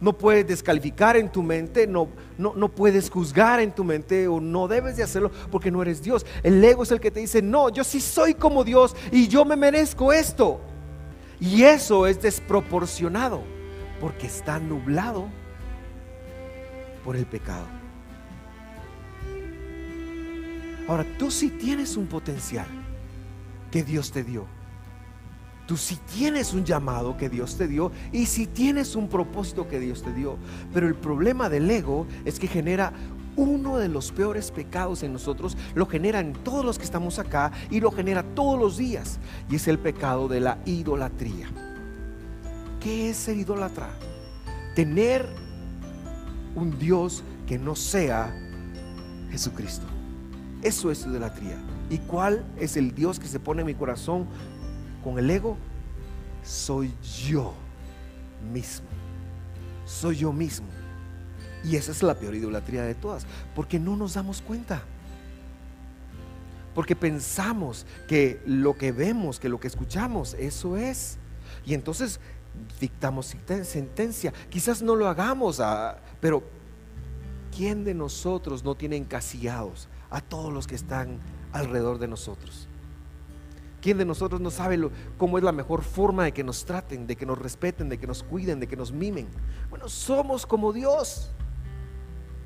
[0.00, 4.40] No puedes descalificar en tu mente, no, no, no, puedes juzgar en tu mente o
[4.40, 6.26] no debes de hacerlo porque no eres Dios.
[6.42, 9.44] El ego es el que te dice, no, yo sí soy como Dios y yo
[9.44, 10.60] me merezco esto.
[11.40, 13.42] Y eso es desproporcionado
[14.00, 15.26] porque está nublado
[17.04, 17.64] por el pecado.
[20.86, 22.66] Ahora, tú sí tienes un potencial
[23.74, 24.46] que Dios te dio.
[25.66, 29.80] Tú sí tienes un llamado que Dios te dio y si tienes un propósito que
[29.80, 30.36] Dios te dio.
[30.72, 32.92] Pero el problema del ego es que genera
[33.34, 37.50] uno de los peores pecados en nosotros, lo genera en todos los que estamos acá
[37.68, 39.18] y lo genera todos los días.
[39.50, 41.48] Y es el pecado de la idolatría.
[42.78, 43.88] ¿Qué es ser idólatra?
[44.76, 45.26] Tener
[46.54, 48.32] un Dios que no sea
[49.32, 49.86] Jesucristo.
[50.62, 51.73] Eso es idolatría.
[51.94, 54.26] ¿Y cuál es el Dios que se pone en mi corazón
[55.04, 55.56] con el ego?
[56.42, 56.92] Soy
[57.24, 57.54] yo
[58.52, 58.88] mismo.
[59.86, 60.66] Soy yo mismo.
[61.62, 64.82] Y esa es la peor idolatría de todas, porque no nos damos cuenta.
[66.74, 71.18] Porque pensamos que lo que vemos, que lo que escuchamos, eso es.
[71.64, 72.18] Y entonces
[72.80, 74.32] dictamos sentencia.
[74.50, 76.42] Quizás no lo hagamos, ah, pero
[77.56, 81.20] ¿quién de nosotros no tiene encasillados a todos los que están
[81.54, 82.68] alrededor de nosotros.
[83.80, 87.16] ¿Quién de nosotros no sabe cómo es la mejor forma de que nos traten, de
[87.16, 89.28] que nos respeten, de que nos cuiden, de que nos mimen?
[89.70, 91.30] Bueno, somos como Dios.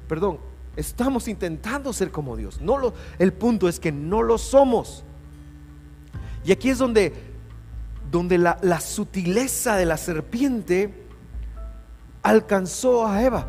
[0.08, 0.38] Perdón,
[0.76, 2.60] estamos intentando ser como Dios.
[2.60, 5.04] No lo, el punto es que no lo somos.
[6.44, 7.12] Y aquí es donde,
[8.10, 11.06] donde la, la sutileza de la serpiente
[12.22, 13.46] alcanzó a Eva.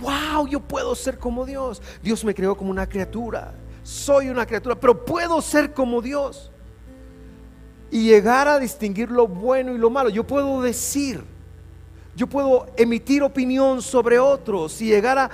[0.00, 1.80] Wow, yo puedo ser como Dios.
[2.02, 3.54] Dios me creó como una criatura
[3.90, 6.48] soy una criatura, pero puedo ser como Dios
[7.90, 10.10] y llegar a distinguir lo bueno y lo malo.
[10.10, 11.24] Yo puedo decir,
[12.14, 15.30] yo puedo emitir opinión sobre otros y llegar a,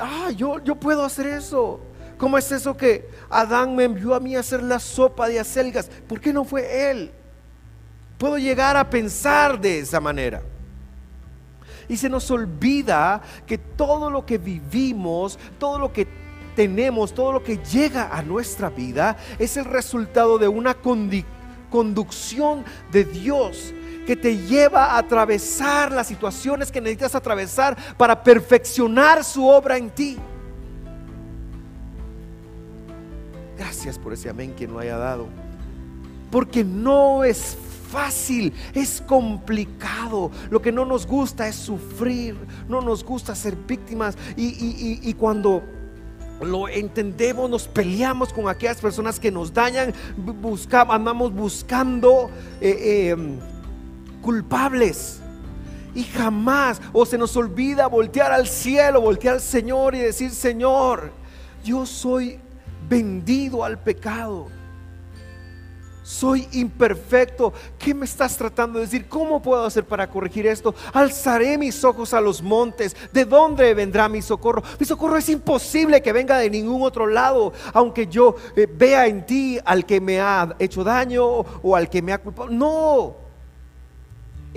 [0.00, 1.78] ah, yo, yo puedo hacer eso.
[2.16, 5.88] ¿Cómo es eso que Adán me envió a mí a hacer la sopa de acelgas?
[6.08, 7.12] ¿Por qué no fue él?
[8.18, 10.42] Puedo llegar a pensar de esa manera.
[11.88, 16.27] Y se nos olvida que todo lo que vivimos, todo lo que
[16.58, 20.74] tenemos, todo lo que llega a nuestra vida, es el resultado de una
[21.70, 23.72] conducción de Dios
[24.04, 29.88] que te lleva a atravesar las situaciones que necesitas atravesar para perfeccionar su obra en
[29.88, 30.18] ti.
[33.56, 35.28] Gracias por ese amén que no haya dado.
[36.28, 37.56] Porque no es
[37.92, 40.32] fácil, es complicado.
[40.50, 42.36] Lo que no nos gusta es sufrir,
[42.68, 44.18] no nos gusta ser víctimas.
[44.36, 45.77] Y, y cuando
[46.40, 52.30] lo entendemos, nos peleamos con aquellas personas que nos dañan, buscamos, andamos buscando
[52.60, 53.38] eh, em,
[54.22, 55.20] culpables.
[55.94, 61.10] Y jamás, o se nos olvida voltear al cielo, voltear al Señor y decir, Señor,
[61.64, 62.38] yo soy
[62.88, 64.57] vendido al pecado.
[66.08, 67.52] Soy imperfecto.
[67.78, 69.08] ¿Qué me estás tratando de decir?
[69.10, 70.74] ¿Cómo puedo hacer para corregir esto?
[70.94, 72.96] Alzaré mis ojos a los montes.
[73.12, 74.62] ¿De dónde vendrá mi socorro?
[74.80, 77.52] Mi socorro es imposible que venga de ningún otro lado.
[77.74, 82.00] Aunque yo eh, vea en ti al que me ha hecho daño o al que
[82.00, 82.48] me ha culpado.
[82.48, 83.27] No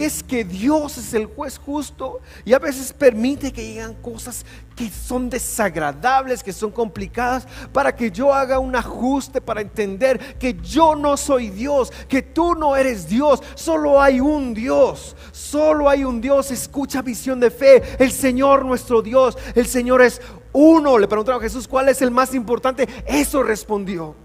[0.04, 4.45] es que Dios es el juez justo y a veces permite que lleguen cosas
[4.76, 10.58] que son desagradables, que son complicadas, para que yo haga un ajuste, para entender que
[10.62, 16.04] yo no soy Dios, que tú no eres Dios, solo hay un Dios, solo hay
[16.04, 20.22] un Dios, escucha visión de fe, el Señor nuestro Dios, el Señor es
[20.54, 20.97] uno.
[20.97, 22.88] Le preguntaron a Jesús, ¿cuál es el más importante?
[23.06, 24.16] Eso respondió.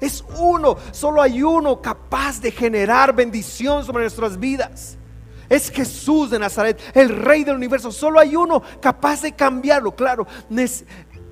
[0.00, 4.96] Es uno, solo hay uno capaz de generar bendición sobre nuestras vidas
[5.50, 7.92] es Jesús de Nazaret, el Rey del universo.
[7.92, 9.94] Solo hay uno capaz de cambiarlo.
[9.94, 10.26] Claro,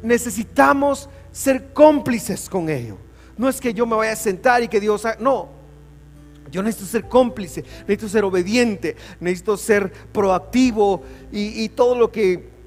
[0.02, 2.98] necesitamos ser cómplices con ello.
[3.36, 5.06] No es que yo me vaya a sentar y que Dios...
[5.20, 5.48] No,
[6.50, 12.57] yo necesito ser cómplice, necesito ser obediente, necesito ser proactivo y todo lo que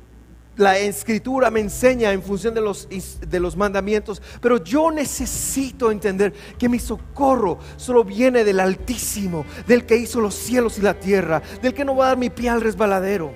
[0.58, 6.34] la escritura me enseña en función de los, de los mandamientos, pero yo necesito entender
[6.58, 11.42] que mi socorro solo viene del Altísimo, del que hizo los cielos y la tierra,
[11.62, 13.32] del que no va a dar mi pie al resbaladero.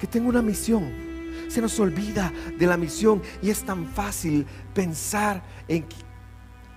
[0.00, 1.10] Que tengo una misión.
[1.48, 5.96] Se nos olvida de la misión y es tan fácil pensar en que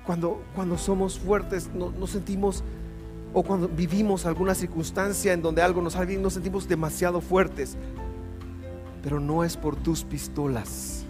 [0.04, 2.64] cuando, cuando somos fuertes nos sentimos
[3.34, 7.76] o cuando vivimos alguna circunstancia en donde algo nos sale bien, nos sentimos demasiado fuertes.
[9.02, 11.04] Pero no es por tus pistolas,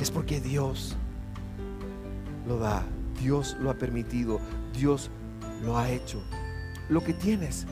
[0.00, 0.96] es porque Dios
[2.46, 2.84] lo da,
[3.20, 4.40] Dios lo ha permitido,
[4.72, 5.10] Dios
[5.62, 6.22] lo ha hecho.
[6.88, 7.66] Lo que tienes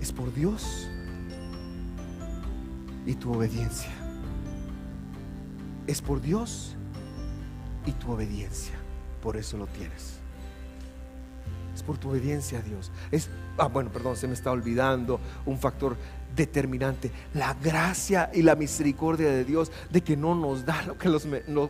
[0.00, 0.88] es por Dios
[3.06, 3.90] y tu obediencia.
[5.86, 6.76] Es por Dios
[7.86, 8.74] y tu obediencia.
[9.22, 10.15] Por eso lo tienes
[11.86, 12.90] por tu obediencia a Dios.
[13.10, 15.96] Es, ah, bueno, perdón, se me está olvidando un factor
[16.34, 21.08] determinante, la gracia y la misericordia de Dios de que no nos da lo que,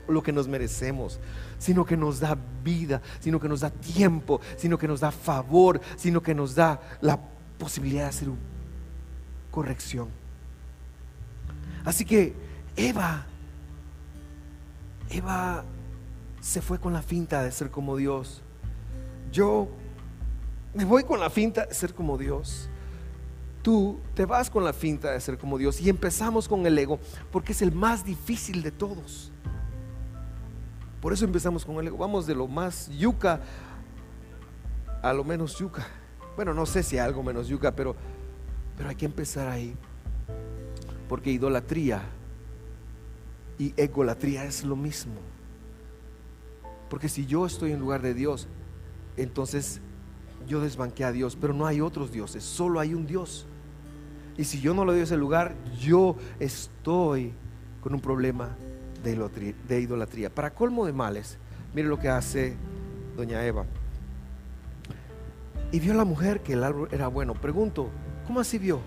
[0.08, 1.20] lo que nos merecemos,
[1.58, 5.80] sino que nos da vida, sino que nos da tiempo, sino que nos da favor,
[5.96, 7.18] sino que nos da la
[7.58, 8.28] posibilidad de hacer
[9.52, 10.08] corrección.
[11.84, 12.34] Así que
[12.74, 13.24] Eva,
[15.08, 15.64] Eva
[16.40, 18.42] se fue con la finta de ser como Dios.
[19.32, 19.68] Yo
[20.76, 22.68] me voy con la finta de ser como Dios.
[23.62, 27.00] Tú te vas con la finta de ser como Dios y empezamos con el ego
[27.32, 29.32] porque es el más difícil de todos.
[31.00, 31.96] Por eso empezamos con el ego.
[31.96, 33.40] Vamos de lo más yuca
[35.02, 35.86] a lo menos yuca.
[36.36, 37.96] Bueno, no sé si algo menos yuca, pero,
[38.76, 39.74] pero hay que empezar ahí.
[41.08, 42.02] Porque idolatría
[43.58, 45.14] y egolatría es lo mismo.
[46.90, 48.46] Porque si yo estoy en lugar de Dios,
[49.16, 49.80] entonces
[50.46, 53.46] yo desbanqué a Dios, pero no hay otros dioses, solo hay un Dios.
[54.36, 57.32] Y si yo no le doy ese lugar, yo estoy
[57.80, 58.56] con un problema
[59.02, 60.30] de idolatría.
[60.30, 61.38] Para colmo de males,
[61.74, 62.56] mire lo que hace
[63.16, 63.64] doña Eva.
[65.72, 67.34] Y vio a la mujer que el árbol era bueno.
[67.34, 67.90] Pregunto,
[68.26, 68.80] ¿cómo así vio?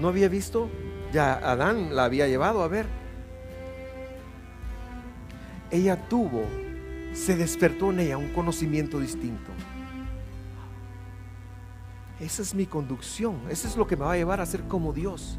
[0.00, 0.68] ¿No había visto?
[1.12, 2.86] Ya Adán la había llevado a ver.
[5.70, 6.44] Ella tuvo,
[7.14, 9.50] se despertó en ella un conocimiento distinto.
[12.22, 13.34] Esa es mi conducción.
[13.50, 15.38] Eso es lo que me va a llevar a ser como Dios.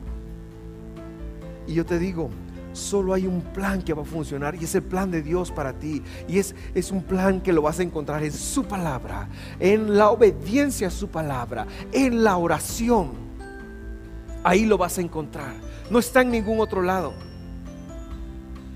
[1.65, 2.29] Y yo te digo,
[2.73, 5.71] solo hay un plan que va a funcionar y es el plan de Dios para
[5.71, 6.03] ti.
[6.27, 9.29] Y es, es un plan que lo vas a encontrar en su palabra,
[9.61, 13.11] en la obediencia a su palabra, en la oración.
[14.43, 15.53] Ahí lo vas a encontrar.
[15.89, 17.13] No está en ningún otro lado.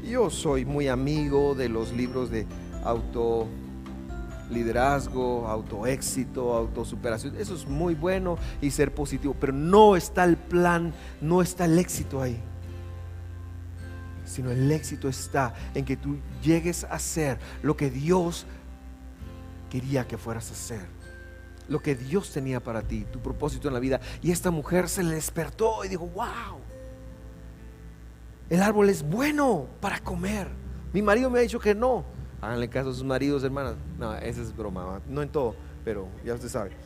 [0.10, 2.48] Yo soy muy amigo de los libros de
[2.86, 3.48] auto
[4.50, 7.36] liderazgo, autoéxito, autosuperación.
[7.38, 11.78] Eso es muy bueno y ser positivo, pero no está el plan, no está el
[11.80, 12.40] éxito ahí.
[14.26, 18.46] Sino el éxito está en que tú llegues a ser lo que Dios
[19.70, 20.98] quería que fueras a ser.
[21.70, 24.00] Lo que Dios tenía para ti, tu propósito en la vida.
[24.22, 26.60] Y esta mujer se le despertó y dijo, wow,
[28.50, 30.48] el árbol es bueno para comer.
[30.94, 32.06] Mi marido me ha dicho que no,
[32.42, 33.76] Háganle caso a sus maridos, hermanas.
[33.98, 36.72] No, esa es broma, no en todo, pero ya usted sabe.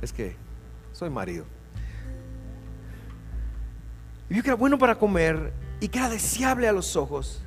[0.00, 0.36] Es que
[0.92, 1.44] soy marido.
[4.28, 7.40] Y vio que era bueno para comer y que era deseable a los ojos.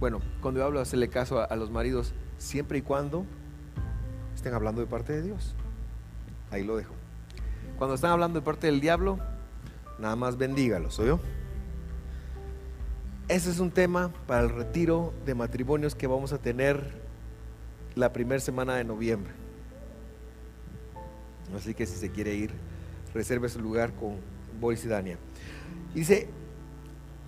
[0.00, 3.24] Bueno, cuando yo hablo de hacerle caso a, los maridos, siempre y cuando
[4.34, 5.54] estén hablando de parte de Dios.
[6.50, 6.94] Ahí lo dejo.
[7.78, 9.18] Cuando están hablando de parte del diablo,
[9.98, 11.20] nada más bendígalos, ¿soy yo?
[13.28, 17.02] Ese es un tema para el retiro de matrimonios que vamos a tener
[17.96, 19.32] la primera semana de noviembre.
[21.56, 22.52] Así que si se quiere ir,
[23.12, 24.18] reserve su lugar con
[24.60, 25.18] Boris y Dania.
[25.92, 26.28] Dice,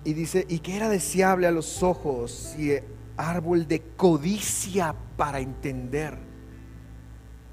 [0.04, 2.74] y dice, y que era deseable a los ojos y
[3.16, 6.16] árbol de codicia para entender.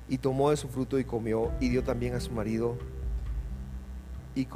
[0.08, 2.78] Y tomó de su fruto y comió, y dio también a su marido,
[4.36, 4.48] y,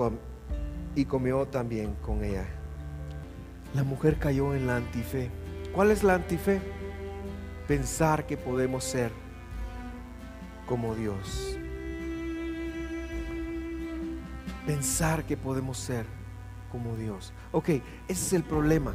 [0.94, 2.59] y comió también con ella.
[3.74, 5.30] La mujer cayó en la antife.
[5.74, 6.60] ¿Cuál es la antife?
[7.68, 9.12] Pensar que podemos ser
[10.66, 11.58] como Dios.
[14.66, 16.06] Pensar que podemos ser
[16.72, 17.32] como Dios.
[17.52, 18.94] Ok, ese es el problema.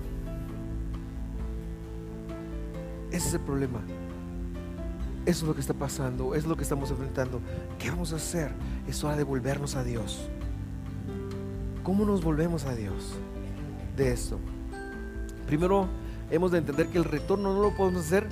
[3.11, 3.81] Ese es el problema.
[5.27, 7.41] Eso es lo que está pasando, es lo que estamos enfrentando.
[7.79, 8.51] ¿Qué vamos a hacer?
[8.89, 10.29] Es hora de volvernos a Dios.
[11.83, 13.15] ¿Cómo nos volvemos a Dios
[13.97, 14.39] de esto?
[15.47, 15.89] Primero,
[16.31, 18.29] hemos de entender que el retorno no lo podemos hacer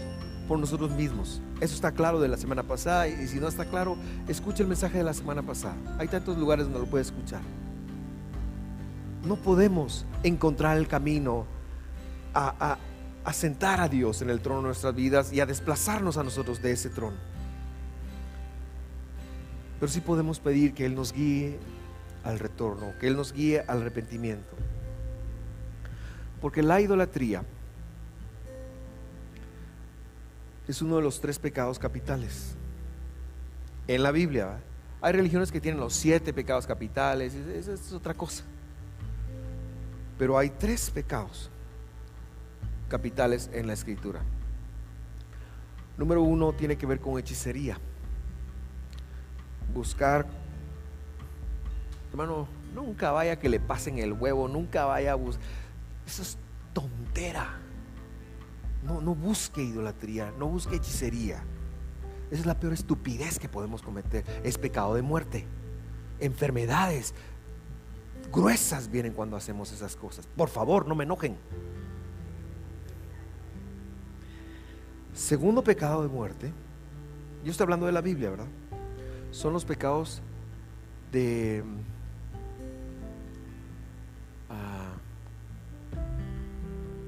[0.48, 1.40] por nosotros mismos.
[1.60, 3.96] Eso está claro de la semana pasada y si no está claro,
[4.28, 5.76] escucha el mensaje de la semana pasada.
[5.98, 7.40] Hay tantos lugares donde lo puedes escuchar.
[9.24, 11.46] No podemos encontrar el camino
[12.34, 12.78] a,
[13.24, 16.60] a sentar a Dios en el trono de nuestras vidas y a desplazarnos a nosotros
[16.60, 17.16] de ese trono.
[19.78, 21.58] Pero sí podemos pedir que Él nos guíe
[22.24, 24.56] al retorno, que Él nos guíe al arrepentimiento.
[26.42, 27.44] Porque la idolatría
[30.66, 32.56] es uno de los tres pecados capitales
[33.86, 34.58] en la Biblia.
[35.00, 38.42] Hay religiones que tienen los siete pecados capitales, esa es otra cosa.
[40.18, 41.48] Pero hay tres pecados
[42.88, 44.20] capitales en la escritura.
[45.96, 47.78] Número uno tiene que ver con hechicería.
[49.72, 50.26] Buscar,
[52.10, 55.61] hermano, nunca vaya que le pasen el huevo, nunca vaya a buscar.
[56.06, 56.38] Eso es
[56.72, 57.58] tontera.
[58.84, 61.42] No, no busque idolatría, no busque hechicería.
[62.30, 64.24] Esa es la peor estupidez que podemos cometer.
[64.42, 65.46] Es pecado de muerte.
[66.18, 67.14] Enfermedades
[68.32, 70.26] gruesas vienen cuando hacemos esas cosas.
[70.26, 71.36] Por favor, no me enojen.
[75.12, 76.52] Segundo pecado de muerte,
[77.44, 78.48] yo estoy hablando de la Biblia, ¿verdad?
[79.30, 80.22] Son los pecados
[81.10, 81.62] de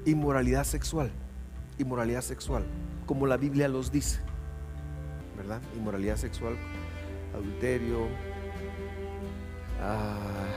[0.05, 1.11] inmoralidad sexual,
[1.77, 2.63] inmoralidad sexual,
[3.05, 4.19] como la Biblia los dice,
[5.37, 5.61] ¿verdad?
[5.75, 6.55] Inmoralidad sexual,
[7.33, 8.07] adulterio,
[9.81, 10.47] ah,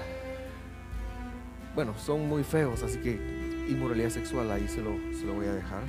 [1.74, 5.53] bueno, son muy feos, así que inmoralidad sexual ahí se lo, se lo voy a
[5.53, 5.82] dejar.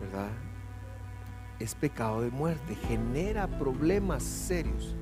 [0.00, 0.28] ¿verdad?
[1.58, 4.94] Es pecado de muerte, genera problemas serios.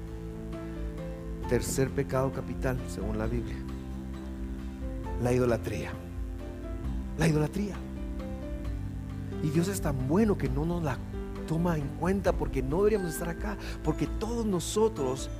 [1.48, 3.56] Tercer pecado capital, según la Biblia,
[5.22, 5.92] la idolatría.
[7.18, 7.76] La idolatría.
[9.42, 10.98] Y Dios es tan bueno que no nos la
[11.46, 15.30] toma en cuenta porque no deberíamos estar acá, porque todos nosotros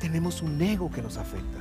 [0.00, 1.58] tenemos un ego que nos afecta.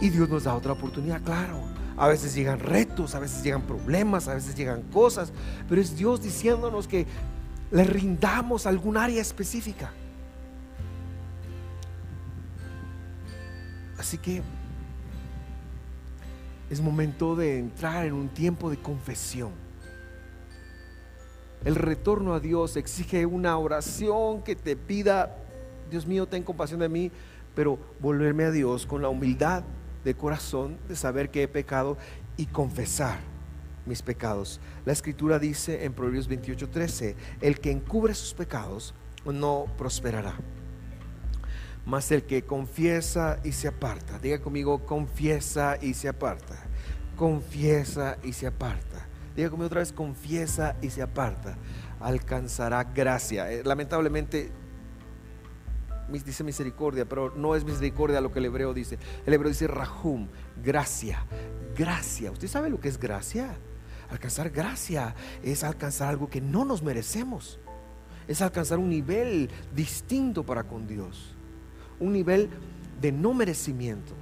[0.00, 1.60] Y Dios nos da otra oportunidad, claro.
[1.96, 5.32] A veces llegan retos, a veces llegan problemas, a veces llegan cosas,
[5.68, 7.06] pero es Dios diciéndonos que
[7.70, 9.92] le rindamos algún área específica.
[13.96, 14.42] Así que
[16.74, 19.52] es momento de entrar en un tiempo de confesión.
[21.64, 25.36] El retorno a Dios exige una oración que te pida,
[25.88, 27.12] Dios mío, ten compasión de mí,
[27.54, 29.62] pero volverme a Dios con la humildad
[30.04, 31.96] de corazón de saber que he pecado
[32.36, 33.20] y confesar
[33.86, 34.60] mis pecados.
[34.84, 38.94] La escritura dice en Proverbios 28:13, el que encubre sus pecados
[39.24, 40.34] no prosperará.
[41.86, 46.56] Mas el que confiesa y se aparta, diga conmigo, confiesa y se aparta.
[47.16, 49.06] Confiesa y se aparta.
[49.36, 51.56] Diga conmigo otra vez, confiesa y se aparta.
[52.00, 53.52] Alcanzará gracia.
[53.52, 54.50] Eh, lamentablemente
[56.08, 58.98] dice misericordia, pero no es misericordia lo que el hebreo dice.
[59.26, 60.28] El hebreo dice rahum,
[60.62, 61.24] gracia,
[61.76, 62.30] gracia.
[62.30, 63.56] ¿Usted sabe lo que es gracia?
[64.10, 67.58] Alcanzar gracia es alcanzar algo que no nos merecemos.
[68.28, 71.34] Es alcanzar un nivel distinto para con Dios.
[72.00, 72.50] Un nivel
[73.00, 74.14] de no merecimiento.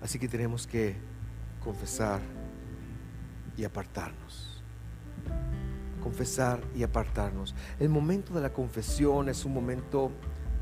[0.00, 0.96] Así que tenemos que
[1.62, 2.20] confesar
[3.56, 4.54] y apartarnos
[6.04, 7.54] confesar y apartarnos.
[7.80, 10.12] El momento de la confesión es un momento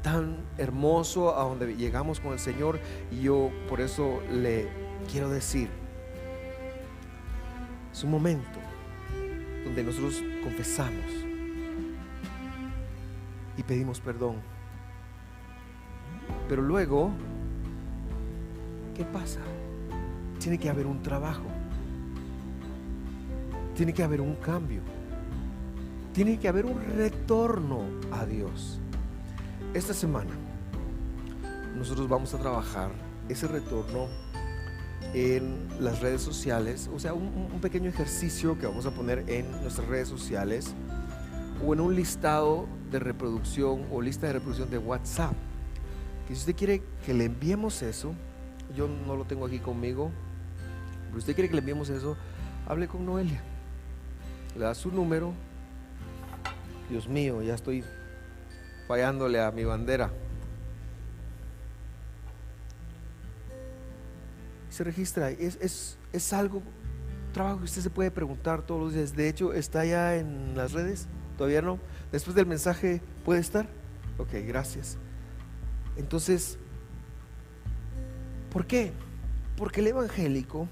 [0.01, 2.79] tan hermoso a donde llegamos con el Señor
[3.11, 4.69] y yo por eso le
[5.11, 5.69] quiero decir,
[7.93, 8.59] es un momento
[9.65, 11.22] donde nosotros confesamos
[13.57, 14.37] y pedimos perdón.
[16.49, 17.11] Pero luego,
[18.95, 19.41] ¿qué ¿qué pasa?
[20.39, 21.45] Tiene que haber un trabajo.
[23.77, 24.83] Tiene que haber un cambio.
[26.13, 28.79] Tiene que haber un retorno a Dios.
[29.75, 30.33] Esta semana
[31.77, 32.91] nosotros vamos a trabajar
[33.29, 34.09] ese retorno
[35.15, 39.87] en las redes sociales, o sea, un, pequeño ejercicio que vamos a poner en nuestras
[39.89, 40.75] redes sociales
[41.65, 45.35] o en un listado de reproducción o lista de reproducción de WhatsApp.
[46.27, 48.15] Si usted quiere que le enviemos eso,
[48.75, 50.11] yo no lo tengo aquí conmigo,
[51.07, 52.17] pero usted quiere que le enviemos eso,
[52.67, 53.43] hable con Noelia.
[54.55, 55.33] Le da su número.
[56.89, 57.85] Dios mío, ya estoy
[58.89, 60.11] fallándole a mi bandera.
[64.71, 66.63] Se registra, es, es, es algo,
[67.33, 69.15] trabajo que usted se puede preguntar todos los días.
[69.15, 71.79] De hecho, está ya en las redes, todavía no.
[72.11, 73.67] Después del mensaje, ¿puede estar?
[74.19, 74.99] Ok, gracias.
[75.97, 76.59] Entonces,
[78.51, 78.93] ¿por qué?
[79.57, 80.69] Porque el evangélico,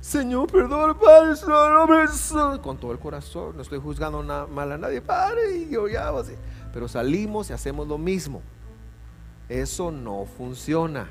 [0.00, 5.56] Señor, perdón, Padre, con todo el corazón, no estoy juzgando nada mal a nadie, Padre,
[5.56, 6.12] y yo ya,
[6.72, 8.40] pero salimos y hacemos lo mismo.
[9.48, 11.08] Eso no funciona.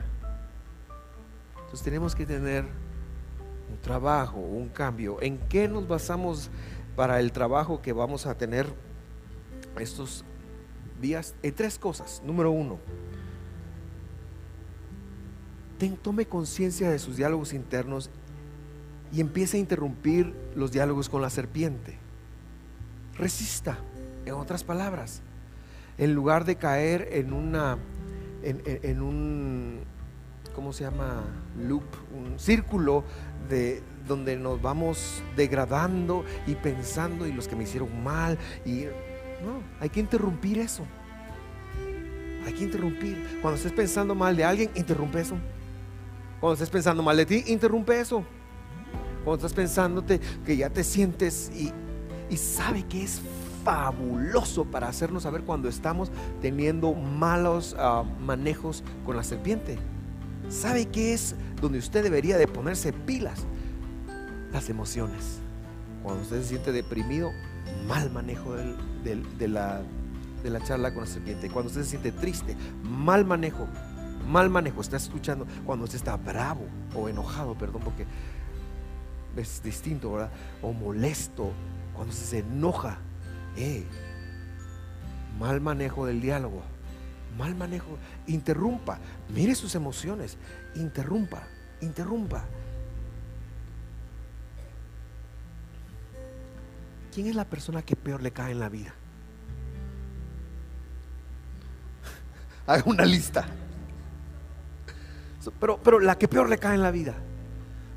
[1.55, 5.21] Entonces tenemos que tener un trabajo, un cambio.
[5.21, 6.49] ¿En qué nos basamos
[6.95, 8.67] para el trabajo que vamos a tener
[9.79, 10.23] estos
[11.01, 11.35] días?
[11.43, 12.21] En tres cosas.
[12.25, 12.79] Número uno,
[16.01, 18.09] tome conciencia de sus diálogos internos
[19.11, 21.97] y empiece a interrumpir los diálogos con la serpiente.
[23.17, 23.77] Resista,
[24.25, 25.21] en otras palabras,
[25.97, 27.77] en lugar de caer en una,
[28.43, 29.81] en, un,
[30.53, 31.23] ¿cómo se llama?
[31.57, 31.83] Loop,
[32.13, 33.03] un círculo
[33.47, 38.85] de donde nos vamos degradando y pensando y los que me hicieron mal y
[39.43, 40.83] no, hay que interrumpir eso.
[42.45, 43.39] Hay que interrumpir.
[43.41, 45.37] Cuando estés pensando mal de alguien, interrumpe eso.
[46.39, 48.23] Cuando estés pensando mal de ti, interrumpe eso.
[49.23, 51.73] Cuando estás pensándote que ya te sientes y,
[52.37, 53.21] sabe que es
[53.63, 59.79] fabuloso para hacernos saber cuando estamos teniendo malos ah, manejos con la serpiente.
[60.49, 63.45] ¿Sabe que es donde usted debería de ponerse pilas?
[64.55, 65.41] Las emociones.
[66.01, 67.33] Cuando usted se siente deprimido,
[67.89, 69.81] mal manejo de, la,
[70.41, 71.49] de la charla con la serpiente.
[71.49, 73.67] Cuando usted se siente triste, mal manejo.
[74.29, 76.61] Mal manejo, está escuchando cuando usted está bravo
[76.95, 78.05] o enojado, perdón, porque
[79.35, 80.31] es distinto, ¿verdad?
[80.61, 81.51] O molesto,
[81.93, 82.99] cuando se enoja.
[83.57, 83.83] Eh,
[85.37, 86.61] mal manejo del diálogo,
[87.37, 88.99] mal manejo, interrumpa,
[89.35, 90.37] mire sus emociones,
[90.75, 91.43] interrumpa,
[91.81, 92.45] interrumpa.
[97.15, 98.93] ¿Quién es la persona que peor le cae en la vida?
[102.67, 103.45] Haga una lista.
[105.57, 107.15] Pero, pero la que peor le cae en la vida.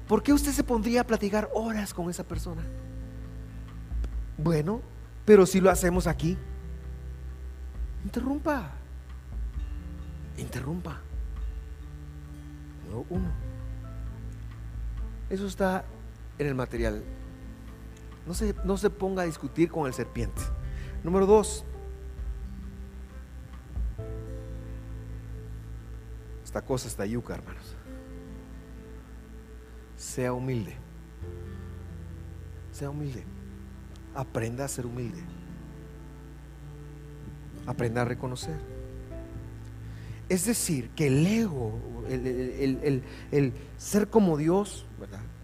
[0.07, 2.63] ¿Por qué usted se pondría a platicar horas con esa persona?
[4.37, 4.83] Bueno,
[5.25, 6.39] pero si lo hacemos aquí,
[8.05, 8.71] interrumpa.
[10.37, 11.01] Interrumpa.
[12.85, 13.31] Número uno.
[15.29, 15.85] Eso está
[16.39, 17.03] en el material.
[18.29, 20.43] No se, no se ponga a discutir con el serpiente.
[21.03, 21.65] Número dos.
[26.45, 27.79] Esta cosa está yuca, hermanos
[29.99, 30.75] sea humilde.
[32.73, 33.25] Sea humilde.
[34.15, 35.21] Aprenda a ser humilde.
[37.67, 38.57] Aprenda a reconocer.
[40.29, 41.73] Es decir, que el ego,
[42.09, 43.03] el,
[43.77, 44.87] ser como Dios,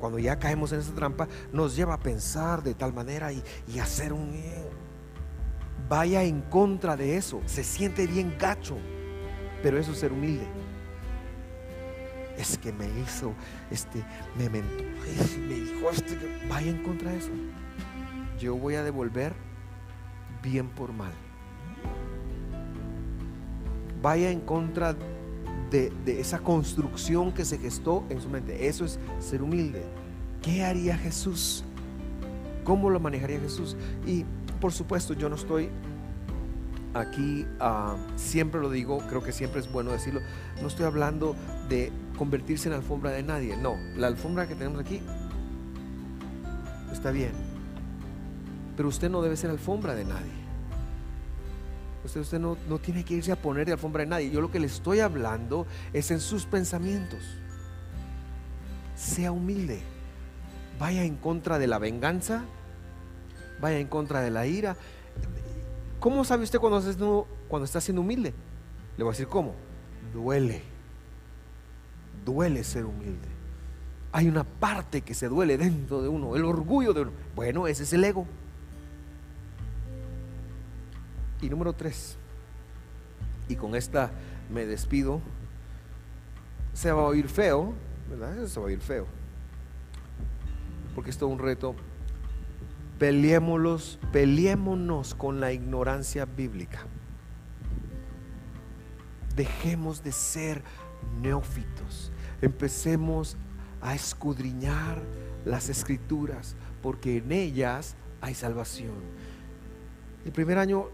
[0.04, 3.42] cuando ya caemos en esa trampa, nos lleva a pensar de tal manera y,
[3.78, 4.38] hacer un...
[5.88, 7.40] Vaya en contra de eso.
[7.46, 8.76] Se siente bien gacho,
[9.62, 10.46] pero eso es ser humilde
[12.36, 13.32] es que me hizo,
[13.70, 14.04] este,
[14.36, 14.84] me mentó,
[15.48, 16.18] me dijo este,
[16.50, 17.30] vaya en contra de eso.
[18.38, 19.32] Yo voy a devolver
[20.42, 21.12] bien por mal.
[24.02, 25.13] Vaya en contra de,
[25.70, 28.68] de esa construcción que se gestó en su mente.
[28.68, 29.82] Eso es ser humilde.
[30.42, 31.64] ¿Qué haría Jesús?
[32.64, 33.76] ¿Cómo lo manejaría Jesús?
[34.06, 34.24] Y
[34.60, 35.68] por supuesto, yo no estoy
[36.94, 40.20] aquí, ah, siempre lo digo, creo que siempre es bueno decirlo,
[40.62, 41.34] no estoy hablando
[41.68, 45.00] de convertirse en alfombra de nadie, no, la alfombra que tenemos aquí
[46.92, 47.32] está bien,
[48.76, 50.43] pero usted no debe ser alfombra de nadie.
[52.04, 54.30] Usted, usted no, no tiene que irse a poner de alfombra de nadie.
[54.30, 57.20] Yo lo que le estoy hablando es en sus pensamientos.
[58.94, 59.80] Sea humilde.
[60.78, 62.44] Vaya en contra de la venganza.
[63.60, 64.76] Vaya en contra de la ira.
[66.00, 68.34] ¿Cómo sabe usted cuando, cuando está siendo humilde?
[68.98, 69.54] Le voy a decir cómo.
[70.12, 70.62] Duele.
[72.24, 73.28] duele ser humilde.
[74.12, 77.12] Hay una parte que se duele dentro de uno, el orgullo de uno.
[77.34, 78.26] Bueno, ese es el ego.
[81.44, 82.16] Y número tres,
[83.50, 84.10] y con esta
[84.50, 85.20] me despido,
[86.72, 87.74] se va a oír feo,
[88.08, 88.46] ¿verdad?
[88.46, 89.06] Se va a oír feo.
[90.94, 91.76] Porque esto es un reto.
[92.98, 96.86] Peleémoslos, peleémonos con la ignorancia bíblica.
[99.36, 100.62] Dejemos de ser
[101.20, 102.10] neófitos.
[102.40, 103.36] Empecemos
[103.82, 105.02] a escudriñar
[105.44, 108.94] las escrituras, porque en ellas hay salvación.
[110.24, 110.88] El primer año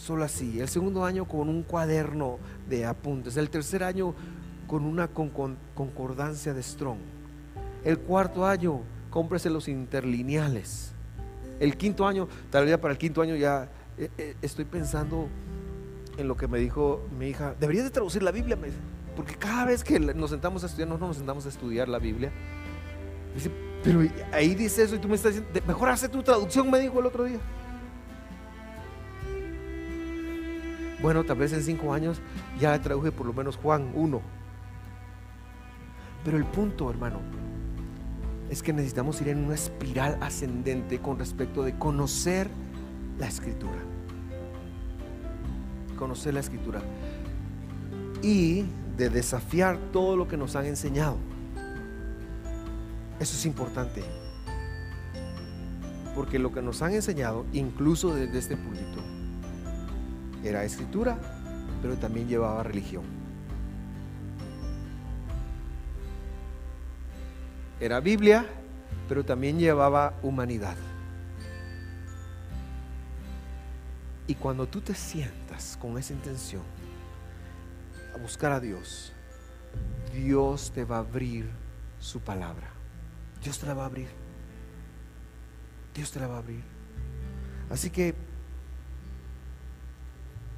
[0.00, 2.38] solo así, el segundo año con un cuaderno
[2.68, 4.14] de apuntes, el tercer año
[4.66, 6.98] con una concordancia de Strong,
[7.84, 8.80] el cuarto año
[9.10, 10.92] cómprese los interlineales,
[11.60, 15.28] el quinto año, tal vez para el quinto año ya eh, eh, estoy pensando
[16.16, 18.56] en lo que me dijo mi hija, deberías de traducir la Biblia,
[19.14, 22.32] porque cada vez que nos sentamos a estudiar, no nos sentamos a estudiar la Biblia.
[23.34, 23.50] Dice,
[23.84, 24.00] pero
[24.32, 27.06] ahí dice eso y tú me estás diciendo, mejor hace tu traducción, me dijo el
[27.06, 27.38] otro día.
[31.02, 32.20] Bueno, tal vez en cinco años
[32.58, 34.20] ya traduje por lo menos Juan 1.
[36.24, 37.20] Pero el punto, hermano,
[38.50, 42.48] es que necesitamos ir en una espiral ascendente con respecto de conocer
[43.18, 43.78] la escritura.
[45.98, 46.82] Conocer la escritura.
[48.22, 48.66] Y
[48.98, 51.16] de desafiar todo lo que nos han enseñado.
[53.18, 54.02] Eso es importante.
[56.14, 59.00] Porque lo que nos han enseñado, incluso desde este púlpito,
[60.44, 61.18] era escritura,
[61.82, 63.04] pero también llevaba religión.
[67.80, 68.46] Era Biblia,
[69.08, 70.76] pero también llevaba humanidad.
[74.26, 76.62] Y cuando tú te sientas con esa intención
[78.14, 79.12] a buscar a Dios,
[80.14, 81.48] Dios te va a abrir
[81.98, 82.68] su palabra.
[83.42, 84.08] Dios te la va a abrir.
[85.94, 86.62] Dios te la va a abrir.
[87.70, 88.14] Así que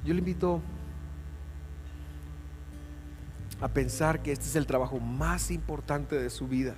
[0.05, 0.61] yo le invito
[3.61, 6.75] a pensar que este es el trabajo más importante de su vida,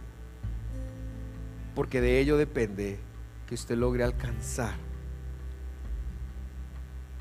[1.73, 2.99] porque de ello depende
[3.47, 4.75] que usted logre alcanzar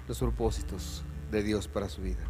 [0.06, 2.24] los propósitos de Dios para su vida.